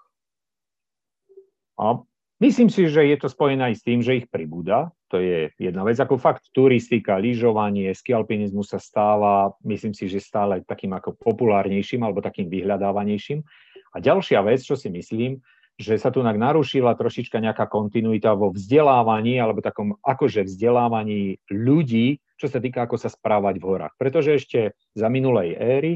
A 1.80 1.98
myslím 2.44 2.70
si, 2.70 2.86
že 2.92 3.08
je 3.08 3.18
to 3.18 3.32
spojené 3.32 3.74
aj 3.74 3.76
s 3.80 3.86
tým, 3.88 4.00
že 4.04 4.22
ich 4.22 4.28
pribúda. 4.28 4.94
To 5.12 5.20
je 5.20 5.52
jedna 5.60 5.84
vec. 5.84 6.00
Ako 6.00 6.16
fakt 6.16 6.48
turistika, 6.56 7.20
lyžovanie, 7.20 7.92
skialpinizmus 7.92 8.72
sa 8.72 8.80
stáva, 8.80 9.52
myslím 9.68 9.92
si, 9.92 10.08
že 10.08 10.24
stále 10.24 10.64
takým 10.64 10.96
ako 10.96 11.20
populárnejším 11.20 12.08
alebo 12.08 12.24
takým 12.24 12.48
vyhľadávanejším. 12.48 13.44
A 13.92 13.98
ďalšia 14.00 14.40
vec, 14.48 14.64
čo 14.64 14.80
si 14.80 14.88
myslím, 14.88 15.44
že 15.76 16.00
sa 16.00 16.14
tu 16.14 16.24
narušila 16.24 16.96
trošička 16.96 17.44
nejaká 17.44 17.68
kontinuita 17.68 18.38
vo 18.40 18.56
vzdelávaní 18.56 19.36
alebo 19.42 19.60
takom 19.60 20.00
akože 20.00 20.48
vzdelávaní 20.48 21.44
ľudí, 21.52 22.24
čo 22.40 22.48
sa 22.48 22.64
týka 22.64 22.88
ako 22.88 22.96
sa 22.96 23.12
správať 23.12 23.60
v 23.60 23.68
horách. 23.68 23.94
Pretože 24.00 24.40
ešte 24.40 24.60
za 24.96 25.12
minulej 25.12 25.60
éry 25.60 25.94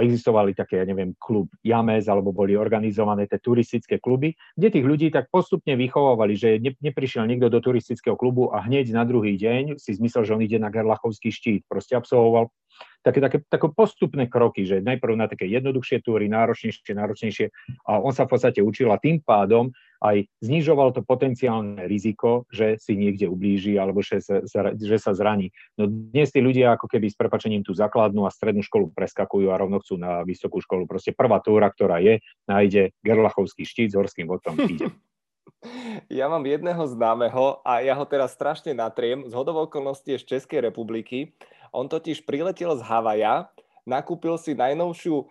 existovali 0.00 0.56
také, 0.56 0.80
ja 0.80 0.86
neviem, 0.88 1.12
klub 1.20 1.52
James, 1.60 2.08
alebo 2.08 2.32
boli 2.32 2.56
organizované 2.56 3.28
tie 3.28 3.36
turistické 3.36 4.00
kluby, 4.00 4.32
kde 4.56 4.68
tých 4.72 4.86
ľudí 4.88 5.08
tak 5.12 5.28
postupne 5.28 5.76
vychovávali, 5.76 6.34
že 6.40 6.56
ne, 6.56 6.72
neprišiel 6.80 7.28
niekto 7.28 7.52
do 7.52 7.60
turistického 7.60 8.16
klubu 8.16 8.48
a 8.48 8.64
hneď 8.64 8.96
na 8.96 9.04
druhý 9.04 9.36
deň 9.36 9.76
si 9.76 9.92
zmyslel, 9.92 10.24
že 10.24 10.34
on 10.36 10.44
ide 10.44 10.56
na 10.56 10.72
Gerlachovský 10.72 11.28
štít. 11.28 11.68
Proste 11.68 12.00
absolvoval 12.00 12.48
také, 13.04 13.20
také, 13.20 13.38
také 13.44 13.68
postupné 13.76 14.24
kroky, 14.26 14.64
že 14.64 14.80
najprv 14.80 15.12
na 15.14 15.28
také 15.28 15.44
jednoduchšie 15.52 16.00
túry, 16.00 16.32
náročnejšie, 16.32 16.96
náročnejšie 16.96 17.46
a 17.86 18.00
on 18.00 18.16
sa 18.16 18.24
v 18.24 18.32
podstate 18.32 18.60
učil 18.64 18.88
a 18.88 19.00
tým 19.00 19.20
pádom 19.20 19.68
aj 20.02 20.26
znižoval 20.42 20.92
to 20.96 21.00
potenciálne 21.04 21.84
riziko, 21.86 22.44
že 22.52 22.76
si 22.80 22.96
niekde 22.96 23.28
ublíži 23.30 23.76
alebo 23.76 24.00
že 24.00 24.20
sa, 24.20 24.42
že 24.74 24.96
sa 25.00 25.12
zraní. 25.16 25.52
No 25.76 25.88
dnes 25.88 26.32
tí 26.32 26.40
ľudia 26.40 26.76
ako 26.76 26.90
keby 26.90 27.12
s 27.12 27.16
prepačením 27.16 27.62
tú 27.62 27.72
základnú 27.72 28.24
a 28.24 28.34
strednú 28.34 28.64
školu 28.64 28.92
preskakujú 28.92 29.48
a 29.52 29.60
rovno 29.60 29.80
chcú 29.80 30.00
na 30.00 30.22
vysokú 30.26 30.60
školu. 30.60 30.88
Proste 30.88 31.16
prvá 31.16 31.40
túra, 31.40 31.68
ktorá 31.68 32.00
je, 32.02 32.20
nájde 32.48 32.92
Gerlachovský 33.00 33.64
štít 33.64 33.92
s 33.92 33.98
horským 33.98 34.28
vodcom, 34.28 34.56
ide. 34.66 34.90
Ja 36.06 36.30
mám 36.30 36.46
jedného 36.46 36.84
známeho 36.86 37.58
a 37.66 37.82
ja 37.82 37.96
ho 37.98 38.06
teraz 38.06 38.38
strašne 38.38 38.70
natriem. 38.76 39.26
Z 39.26 39.34
hodov 39.34 39.66
okolností 39.66 40.14
je 40.14 40.22
z 40.22 40.36
Českej 40.36 40.62
republiky 40.62 41.34
on 41.76 41.92
totiž 41.92 42.24
priletel 42.24 42.72
z 42.72 42.82
Havaja, 42.88 43.52
nakúpil 43.84 44.40
si 44.40 44.56
najnovšiu 44.56 45.28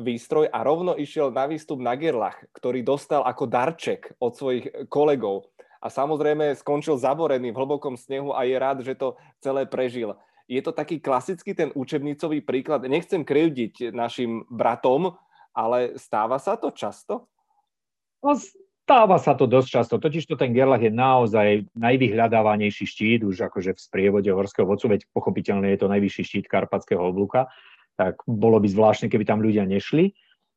výstroj 0.00 0.52
a 0.52 0.60
rovno 0.60 0.92
išiel 0.92 1.32
na 1.32 1.48
výstup 1.48 1.80
na 1.80 1.96
Gerlach, 1.96 2.36
ktorý 2.52 2.84
dostal 2.84 3.24
ako 3.24 3.48
darček 3.48 4.12
od 4.20 4.36
svojich 4.36 4.88
kolegov. 4.92 5.48
A 5.80 5.92
samozrejme 5.92 6.56
skončil 6.56 6.96
zaborený 6.96 7.52
v 7.52 7.58
hlbokom 7.60 7.96
snehu 7.96 8.32
a 8.32 8.44
je 8.48 8.56
rád, 8.56 8.78
že 8.84 8.96
to 8.96 9.16
celé 9.40 9.68
prežil. 9.68 10.16
Je 10.48 10.60
to 10.60 10.72
taký 10.72 11.00
klasický 11.00 11.56
ten 11.56 11.72
učebnicový 11.72 12.44
príklad. 12.44 12.84
Nechcem 12.84 13.24
krivdiť 13.24 13.92
našim 13.92 14.44
bratom, 14.52 15.16
ale 15.56 15.96
stáva 15.96 16.36
sa 16.36 16.56
to 16.60 16.72
často? 16.72 17.28
No, 18.20 18.36
Stáva 18.84 19.16
sa 19.16 19.32
to 19.32 19.48
dosť 19.48 19.68
často, 19.80 19.94
totiž 19.96 20.28
to 20.28 20.36
ten 20.36 20.52
Gerlach 20.52 20.84
je 20.84 20.92
naozaj 20.92 21.72
najvyhľadávanejší 21.72 22.84
štít, 22.84 23.24
už 23.24 23.48
akože 23.48 23.72
v 23.72 23.80
sprievode 23.80 24.28
horského 24.28 24.68
vodcu, 24.68 24.92
veď 24.92 25.08
pochopiteľne 25.08 25.72
je 25.72 25.80
to 25.80 25.88
najvyšší 25.88 26.22
štít 26.28 26.46
karpatského 26.52 27.00
oblúka, 27.00 27.48
tak 27.94 28.20
bolo 28.26 28.58
by 28.58 28.68
zvláštne, 28.68 29.10
keby 29.10 29.24
tam 29.26 29.42
ľudia 29.42 29.64
nešli, 29.66 30.14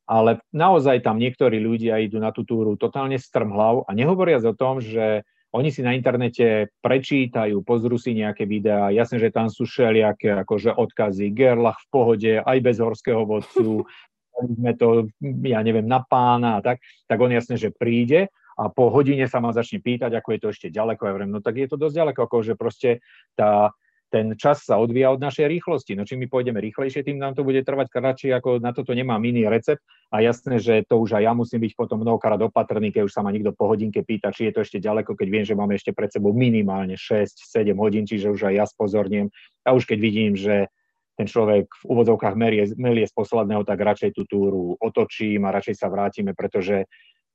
ale 0.08 0.40
naozaj 0.56 1.04
tam 1.04 1.20
niektorí 1.20 1.60
ľudia 1.60 2.00
idú 2.00 2.18
na 2.18 2.32
tú 2.32 2.48
túru 2.48 2.80
totálne 2.80 3.20
strmhlav 3.20 3.84
a 3.86 3.92
nehovoriac 3.92 4.44
o 4.48 4.56
tom, 4.56 4.80
že 4.80 5.28
oni 5.56 5.72
si 5.72 5.80
na 5.80 5.96
internete 5.96 6.72
prečítajú, 6.84 7.64
pozrú 7.64 7.96
si 7.96 8.12
nejaké 8.16 8.44
videá, 8.44 8.92
jasne, 8.92 9.20
že 9.20 9.32
tam 9.32 9.48
sú 9.48 9.64
všelijaké 9.64 10.36
akože 10.44 10.76
odkazy, 10.76 11.32
Gerlach 11.32 11.80
v 11.88 11.90
pohode, 11.92 12.34
aj 12.44 12.58
bez 12.60 12.78
horského 12.84 13.24
vodcu, 13.24 13.88
sme 14.60 14.72
to, 14.78 15.10
ja 15.44 15.60
neviem, 15.66 15.88
na 15.88 16.04
pána 16.04 16.60
a 16.60 16.64
tak, 16.64 16.84
tak 17.10 17.18
on 17.18 17.34
jasne, 17.34 17.58
že 17.58 17.74
príde 17.74 18.30
a 18.58 18.70
po 18.74 18.90
hodine 18.90 19.26
sa 19.30 19.38
ma 19.38 19.54
začne 19.54 19.82
pýtať, 19.82 20.18
ako 20.18 20.30
je 20.34 20.40
to 20.42 20.48
ešte 20.50 20.68
ďaleko. 20.74 21.06
Ja 21.06 21.12
hovorím, 21.14 21.34
no 21.34 21.42
tak 21.46 21.62
je 21.62 21.70
to 21.70 21.78
dosť 21.78 21.96
ďaleko, 22.02 22.20
ako 22.26 22.38
že 22.42 22.54
proste 22.58 22.90
tá, 23.38 23.74
ten 24.08 24.40
čas 24.40 24.64
sa 24.64 24.80
odvíja 24.80 25.12
od 25.12 25.20
našej 25.20 25.48
rýchlosti. 25.52 25.96
No 26.00 26.08
čím 26.08 26.24
my 26.24 26.28
pôjdeme 26.32 26.64
rýchlejšie, 26.64 27.04
tým 27.04 27.20
nám 27.20 27.36
to 27.36 27.44
bude 27.44 27.60
trvať 27.64 27.92
kratšie, 27.92 28.32
ako 28.32 28.64
na 28.64 28.72
toto 28.72 28.96
nemám 28.96 29.20
iný 29.20 29.52
recept. 29.52 29.84
A 30.08 30.24
jasné, 30.24 30.64
že 30.64 30.88
to 30.88 31.04
už 31.04 31.20
aj 31.20 31.24
ja 31.28 31.34
musím 31.36 31.60
byť 31.68 31.76
potom 31.76 32.00
mnohokrát 32.00 32.40
opatrný, 32.40 32.96
keď 32.96 33.12
už 33.12 33.12
sa 33.12 33.20
ma 33.20 33.36
niekto 33.36 33.52
po 33.52 33.68
hodinke 33.68 34.08
pýta, 34.08 34.32
či 34.32 34.48
je 34.48 34.56
to 34.56 34.64
ešte 34.64 34.80
ďaleko, 34.80 35.20
keď 35.20 35.28
viem, 35.28 35.44
že 35.44 35.60
máme 35.60 35.76
ešte 35.76 35.92
pred 35.92 36.08
sebou 36.08 36.32
minimálne 36.32 36.96
6-7 36.96 37.76
hodín, 37.76 38.08
čiže 38.08 38.32
už 38.32 38.48
aj 38.48 38.54
ja 38.56 38.66
spozorniem. 38.66 39.28
A 39.68 39.76
už 39.76 39.84
keď 39.84 40.00
vidím, 40.00 40.40
že 40.40 40.72
ten 41.20 41.28
človek 41.28 41.68
v 41.68 41.84
úvodzovkách 41.92 42.36
melie, 42.38 42.64
melie 42.78 43.04
z 43.04 43.12
posledného, 43.12 43.66
tak 43.68 43.82
radšej 43.82 44.16
tú 44.16 44.24
túru 44.30 44.78
otočím 44.80 45.44
a 45.50 45.54
radšej 45.60 45.76
sa 45.76 45.92
vrátime, 45.92 46.38
pretože 46.38 46.88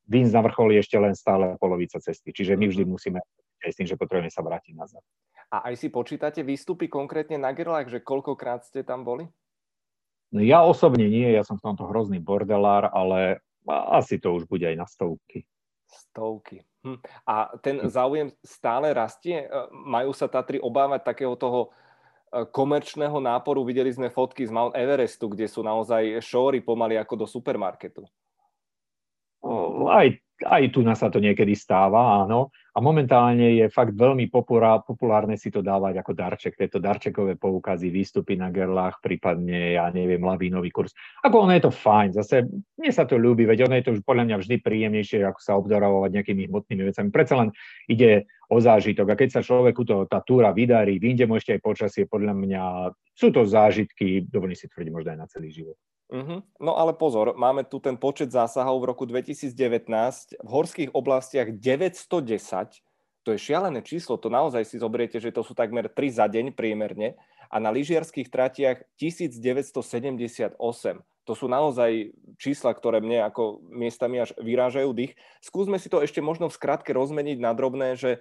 Vinc 0.07 0.31
na 0.35 0.43
vrchol 0.43 0.75
je 0.77 0.83
ešte 0.83 0.97
len 0.99 1.15
stále 1.15 1.55
polovica 1.59 1.99
cesty. 2.03 2.35
Čiže 2.35 2.59
my 2.59 2.67
vždy 2.69 2.85
musíme 2.87 3.19
aj 3.63 3.71
s 3.71 3.79
tým, 3.79 3.89
že 3.89 3.99
potrebujeme 3.99 4.33
sa 4.33 4.43
vrátiť 4.43 4.75
nazad. 4.75 5.03
A 5.53 5.71
aj 5.71 5.79
si 5.79 5.89
počítate 5.93 6.41
výstupy 6.43 6.89
konkrétne 6.89 7.37
na 7.37 7.53
Gerlach, 7.53 7.87
že 7.87 8.03
koľkokrát 8.03 8.65
ste 8.67 8.83
tam 8.83 9.05
boli? 9.05 9.29
No 10.33 10.41
ja 10.41 10.65
osobne 10.65 11.07
nie, 11.07 11.29
ja 11.29 11.45
som 11.45 11.61
v 11.61 11.71
tomto 11.71 11.85
hrozný 11.87 12.17
bordelár, 12.19 12.89
ale 12.89 13.45
asi 13.69 14.17
to 14.17 14.33
už 14.33 14.49
bude 14.49 14.65
aj 14.65 14.77
na 14.81 14.89
stovky. 14.89 15.45
Stovky. 15.87 16.65
Hm. 16.83 16.99
A 17.29 17.53
ten 17.61 17.85
hm. 17.85 17.89
záujem 17.93 18.29
stále 18.41 18.97
rastie? 18.97 19.45
E, 19.45 19.47
majú 19.71 20.17
sa 20.17 20.27
Tatry 20.27 20.57
obávať 20.57 21.05
takého 21.05 21.37
toho 21.37 21.71
komerčného 22.33 23.21
náporu. 23.21 23.61
Videli 23.61 23.93
sme 23.93 24.09
fotky 24.09 24.49
z 24.49 24.53
Mount 24.53 24.73
Everestu, 24.73 25.29
kde 25.29 25.45
sú 25.45 25.61
naozaj 25.61 26.17
šóry 26.25 26.65
pomaly 26.65 26.97
ako 26.97 27.25
do 27.25 27.27
supermarketu. 27.29 28.09
Aj, 29.91 30.09
aj 30.43 30.63
tu 30.75 30.83
nás 30.83 30.99
sa 30.99 31.11
to 31.11 31.19
niekedy 31.19 31.55
stáva, 31.55 32.23
áno. 32.23 32.51
A 32.73 32.81
momentálne 32.81 33.53
je 33.61 33.67
fakt 33.69 33.93
veľmi 33.93 34.33
populárne 34.33 35.37
si 35.37 35.53
to 35.53 35.61
dávať 35.61 36.01
ako 36.01 36.13
darček, 36.17 36.57
tieto 36.57 36.81
darčekové 36.81 37.37
poukazy, 37.37 37.93
výstupy 37.93 38.41
na 38.41 38.49
gerlách, 38.49 38.97
prípadne, 39.05 39.77
ja 39.77 39.93
neviem, 39.93 40.25
lavínový 40.25 40.73
kurz. 40.73 40.97
Ako 41.21 41.45
ono 41.45 41.53
je 41.53 41.69
to 41.69 41.73
fajn, 41.75 42.17
zase 42.17 42.49
mne 42.81 42.93
sa 42.95 43.05
to 43.05 43.21
ľúbi, 43.21 43.45
veď 43.45 43.69
ono 43.69 43.77
je 43.77 43.85
to 43.85 43.93
už 43.99 44.03
podľa 44.09 44.25
mňa 44.25 44.37
vždy 44.41 44.57
príjemnejšie, 44.65 45.21
ako 45.21 45.41
sa 45.45 45.53
obdarovať 45.61 46.11
nejakými 46.17 46.49
hmotnými 46.49 46.83
vecami. 46.89 47.09
Predsa 47.13 47.35
len 47.45 47.49
ide 47.93 48.25
o 48.49 48.57
zážitok. 48.57 49.07
A 49.13 49.19
keď 49.21 49.29
sa 49.37 49.41
človeku 49.45 49.85
to, 49.85 50.09
tá 50.09 50.25
túra 50.25 50.49
vydarí, 50.57 50.97
vyjde 50.97 51.29
mu 51.29 51.37
ešte 51.37 51.53
aj 51.53 51.61
počasie, 51.61 52.09
podľa 52.09 52.33
mňa 52.33 52.63
sú 53.13 53.37
to 53.37 53.45
zážitky, 53.45 54.25
dovolím 54.25 54.57
si 54.57 54.65
tvrdiť, 54.65 54.93
možno 54.97 55.13
aj 55.13 55.21
na 55.21 55.29
celý 55.29 55.53
život. 55.53 55.77
Uh-huh. 56.13 56.45
No 56.61 56.77
ale 56.77 56.93
pozor, 56.93 57.33
máme 57.41 57.65
tu 57.65 57.81
ten 57.81 57.97
počet 57.97 58.29
zásahov 58.29 58.85
v 58.85 58.89
roku 58.93 59.09
2019, 59.09 59.49
v 60.45 60.49
horských 60.53 60.93
oblastiach 60.93 61.57
910, 61.57 62.85
to 63.25 63.33
je 63.33 63.39
šialené 63.41 63.81
číslo, 63.81 64.21
to 64.21 64.29
naozaj 64.29 64.67
si 64.69 64.77
zobriete, 64.77 65.17
že 65.23 65.33
to 65.33 65.41
sú 65.41 65.57
takmer 65.57 65.89
3 65.89 66.13
za 66.13 66.27
deň 66.29 66.53
priemerne 66.53 67.17
a 67.49 67.57
na 67.57 67.73
lyžiarských 67.73 68.29
tratiach 68.29 68.85
1978. 69.01 70.61
To 71.23 71.33
sú 71.39 71.47
naozaj 71.47 72.13
čísla, 72.35 72.75
ktoré 72.75 72.99
mne 72.99 73.23
ako 73.31 73.63
miestami 73.71 74.19
až 74.21 74.35
vyrážajú 74.43 74.91
dých. 74.91 75.15
Skúsme 75.39 75.79
si 75.79 75.87
to 75.87 76.03
ešte 76.03 76.19
možno 76.19 76.51
v 76.51 76.59
skratke 76.59 76.91
rozmeniť 76.91 77.39
na 77.39 77.55
drobné, 77.55 77.95
že 77.95 78.19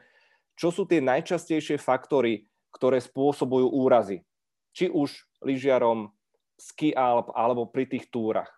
čo 0.53 0.69
sú 0.69 0.85
tie 0.85 1.01
najčastejšie 1.01 1.81
faktory, 1.81 2.45
ktoré 2.69 3.01
spôsobujú 3.01 3.73
úrazy? 3.73 4.21
Či 4.77 4.93
už 4.93 5.27
lyžiarom, 5.41 6.13
ski 6.61 6.93
alp 6.93 7.33
alebo 7.33 7.65
pri 7.65 7.89
tých 7.89 8.13
túrach? 8.13 8.53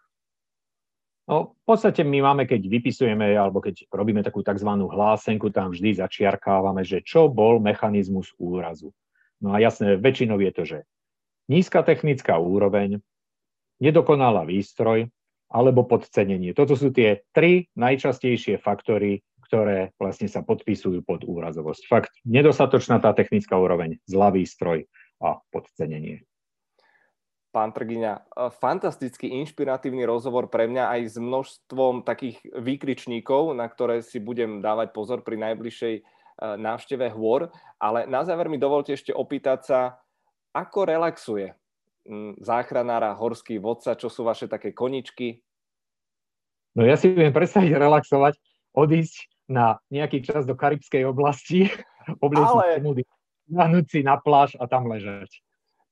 No, 1.24 1.56
v 1.56 1.64
podstate 1.64 2.04
my 2.04 2.20
máme, 2.20 2.44
keď 2.44 2.68
vypisujeme 2.68 3.32
alebo 3.40 3.64
keď 3.64 3.88
robíme 3.88 4.20
takú 4.20 4.44
tzv. 4.44 4.68
hlásenku, 4.68 5.48
tam 5.56 5.72
vždy 5.72 6.04
začiarkávame, 6.04 6.84
že 6.84 7.00
čo 7.00 7.32
bol 7.32 7.64
mechanizmus 7.64 8.36
úrazu. 8.36 8.92
No 9.40 9.56
a 9.56 9.64
jasne, 9.64 9.96
väčšinou 9.96 10.36
je 10.44 10.52
to, 10.52 10.64
že 10.68 10.78
nízka 11.48 11.80
technická 11.80 12.36
úroveň, 12.36 13.00
nedokonalá 13.80 14.44
výstroj 14.44 15.08
alebo 15.48 15.88
podcenenie. 15.88 16.52
Toto 16.52 16.76
sú 16.76 16.92
tie 16.92 17.24
tri 17.32 17.72
najčastejšie 17.80 18.60
faktory, 18.60 19.24
ktoré 19.48 19.96
vlastne 19.96 20.28
sa 20.28 20.44
podpisujú 20.44 21.08
pod 21.08 21.24
úrazovosť. 21.24 21.82
Fakt, 21.88 22.12
nedostatočná 22.28 23.00
tá 23.00 23.16
technická 23.16 23.56
úroveň, 23.56 24.02
zlá 24.12 24.28
výstroj 24.34 24.90
a 25.24 25.40
podcenenie. 25.56 26.28
Pán 27.54 27.70
Trgiňa, 27.70 28.14
e, 28.18 28.22
fantastický, 28.58 29.30
inšpiratívny 29.46 30.02
rozhovor 30.10 30.50
pre 30.50 30.66
mňa 30.66 30.90
aj 30.90 31.02
s 31.14 31.16
množstvom 31.22 32.02
takých 32.02 32.42
výkričníkov, 32.58 33.54
na 33.54 33.70
ktoré 33.70 34.02
si 34.02 34.18
budem 34.18 34.60
dávať 34.66 34.90
pozor 34.90 35.22
pri 35.22 35.38
najbližšej 35.38 35.94
e, 35.94 36.02
návšteve 36.58 37.14
hôr. 37.14 37.54
Ale 37.78 38.10
na 38.10 38.26
záver 38.26 38.50
mi 38.50 38.58
dovolte 38.58 38.98
ešte 38.98 39.14
opýtať 39.14 39.60
sa, 39.70 39.80
ako 40.58 40.90
relaxuje 40.90 41.54
záchranára, 42.44 43.16
horský 43.16 43.64
vodca, 43.64 43.96
čo 43.96 44.12
sú 44.12 44.28
vaše 44.28 44.52
také 44.52 44.76
koničky? 44.76 45.40
No 46.76 46.84
ja 46.84 46.98
si 46.98 47.14
viem 47.14 47.32
predstaviť 47.32 47.72
relaxovať, 47.80 48.34
odísť 48.76 49.30
na 49.48 49.78
nejaký 49.94 50.26
čas 50.26 50.44
do 50.44 50.58
karibskej 50.58 51.06
oblasti, 51.06 51.70
obliecť 52.26 52.50
Ale... 52.50 52.82
si 53.88 54.00
na 54.02 54.18
pláž 54.18 54.58
a 54.58 54.66
tam 54.66 54.90
ležať. 54.90 55.44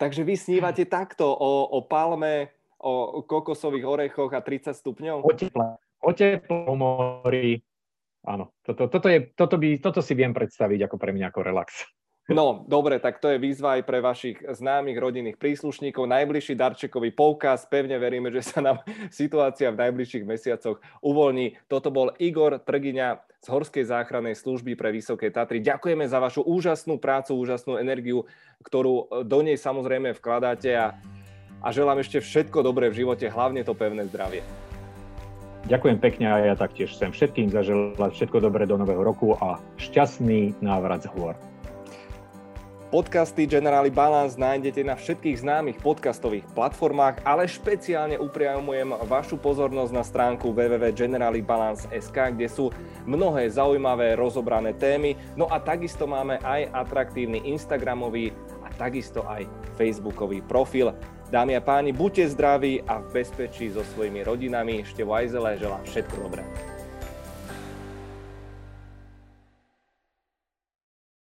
Takže 0.02 0.26
vy 0.26 0.34
snívate 0.34 0.90
takto 0.90 1.30
o, 1.30 1.78
o 1.78 1.86
palme, 1.86 2.50
o 2.82 3.22
kokosových 3.22 3.86
orechoch 3.86 4.34
a 4.34 4.42
30 4.42 4.74
stupňov? 4.74 5.22
O 5.22 5.30
teple, 5.38 5.78
o 6.02 6.10
teple, 6.10 6.58
o 6.66 6.74
mori. 6.74 7.62
Áno, 8.26 8.58
toto, 8.66 8.90
toto, 8.90 9.06
je, 9.06 9.30
toto, 9.38 9.62
by, 9.62 9.78
toto 9.78 10.02
si 10.02 10.18
viem 10.18 10.34
predstaviť 10.34 10.90
ako 10.90 10.98
pre 10.98 11.14
mňa 11.14 11.30
ako 11.30 11.40
relax. 11.46 11.86
No, 12.40 12.64
dobre, 12.64 12.98
tak 13.04 13.20
to 13.20 13.28
je 13.28 13.38
výzva 13.38 13.76
aj 13.76 13.84
pre 13.84 14.00
vašich 14.00 14.40
známych 14.40 14.98
rodinných 14.98 15.38
príslušníkov. 15.38 16.08
Najbližší 16.08 16.56
darčekový 16.56 17.12
poukaz. 17.12 17.68
Pevne 17.68 18.00
veríme, 18.00 18.32
že 18.32 18.40
sa 18.40 18.64
nám 18.64 18.80
situácia 19.12 19.68
v 19.70 19.80
najbližších 19.88 20.24
mesiacoch 20.24 20.80
uvoľní. 21.04 21.60
Toto 21.68 21.92
bol 21.92 22.16
Igor 22.18 22.64
Trgiňa 22.64 23.20
z 23.42 23.48
Horskej 23.50 23.86
záchrannej 23.90 24.38
služby 24.38 24.78
pre 24.78 24.94
Vysoké 24.94 25.34
Tatry. 25.34 25.60
Ďakujeme 25.66 26.06
za 26.06 26.22
vašu 26.22 26.46
úžasnú 26.46 27.02
prácu, 27.02 27.36
úžasnú 27.36 27.76
energiu, 27.82 28.30
ktorú 28.62 29.26
do 29.26 29.40
nej 29.42 29.58
samozrejme 29.58 30.14
vkladáte 30.14 30.70
a, 30.78 30.94
a 31.60 31.68
želám 31.74 32.06
ešte 32.06 32.22
všetko 32.22 32.62
dobré 32.62 32.94
v 32.94 33.02
živote, 33.02 33.26
hlavne 33.34 33.66
to 33.66 33.74
pevné 33.74 34.06
zdravie. 34.14 34.46
Ďakujem 35.66 35.98
pekne 36.02 36.26
a 36.30 36.38
ja 36.42 36.56
taktiež 36.58 36.94
chcem 36.94 37.14
všetkým 37.14 37.50
zaželať 37.50 38.14
všetko 38.14 38.38
dobré 38.46 38.70
do 38.70 38.78
nového 38.78 39.02
roku 39.02 39.34
a 39.38 39.58
šťastný 39.82 40.62
návrat 40.62 41.06
z 41.06 41.10
hôr. 41.14 41.34
Podcasty 42.92 43.48
Generali 43.48 43.88
Balance 43.88 44.36
nájdete 44.36 44.84
na 44.84 45.00
všetkých 45.00 45.48
známych 45.48 45.80
podcastových 45.80 46.44
platformách, 46.52 47.24
ale 47.24 47.48
špeciálne 47.48 48.20
upriamujem 48.20 48.92
vašu 49.08 49.40
pozornosť 49.40 49.96
na 49.96 50.04
stránku 50.04 50.52
www.generalibalance.sk, 50.52 52.18
kde 52.36 52.52
sú 52.52 52.68
mnohé 53.08 53.48
zaujímavé 53.48 54.20
rozobrané 54.20 54.76
témy. 54.76 55.16
No 55.40 55.48
a 55.48 55.64
takisto 55.64 56.04
máme 56.04 56.44
aj 56.44 56.68
atraktívny 56.84 57.48
Instagramový 57.56 58.36
a 58.60 58.68
takisto 58.76 59.24
aj 59.24 59.48
Facebookový 59.80 60.44
profil. 60.44 60.92
Dámy 61.32 61.56
a 61.56 61.64
páni, 61.64 61.96
buďte 61.96 62.36
zdraví 62.36 62.84
a 62.92 63.00
v 63.00 63.24
bezpečí 63.24 63.72
so 63.72 63.88
svojimi 63.96 64.20
rodinami. 64.28 64.84
Števo 64.84 65.16
Ajzele 65.16 65.56
želám 65.56 65.88
všetko 65.88 66.28
dobré. 66.28 66.44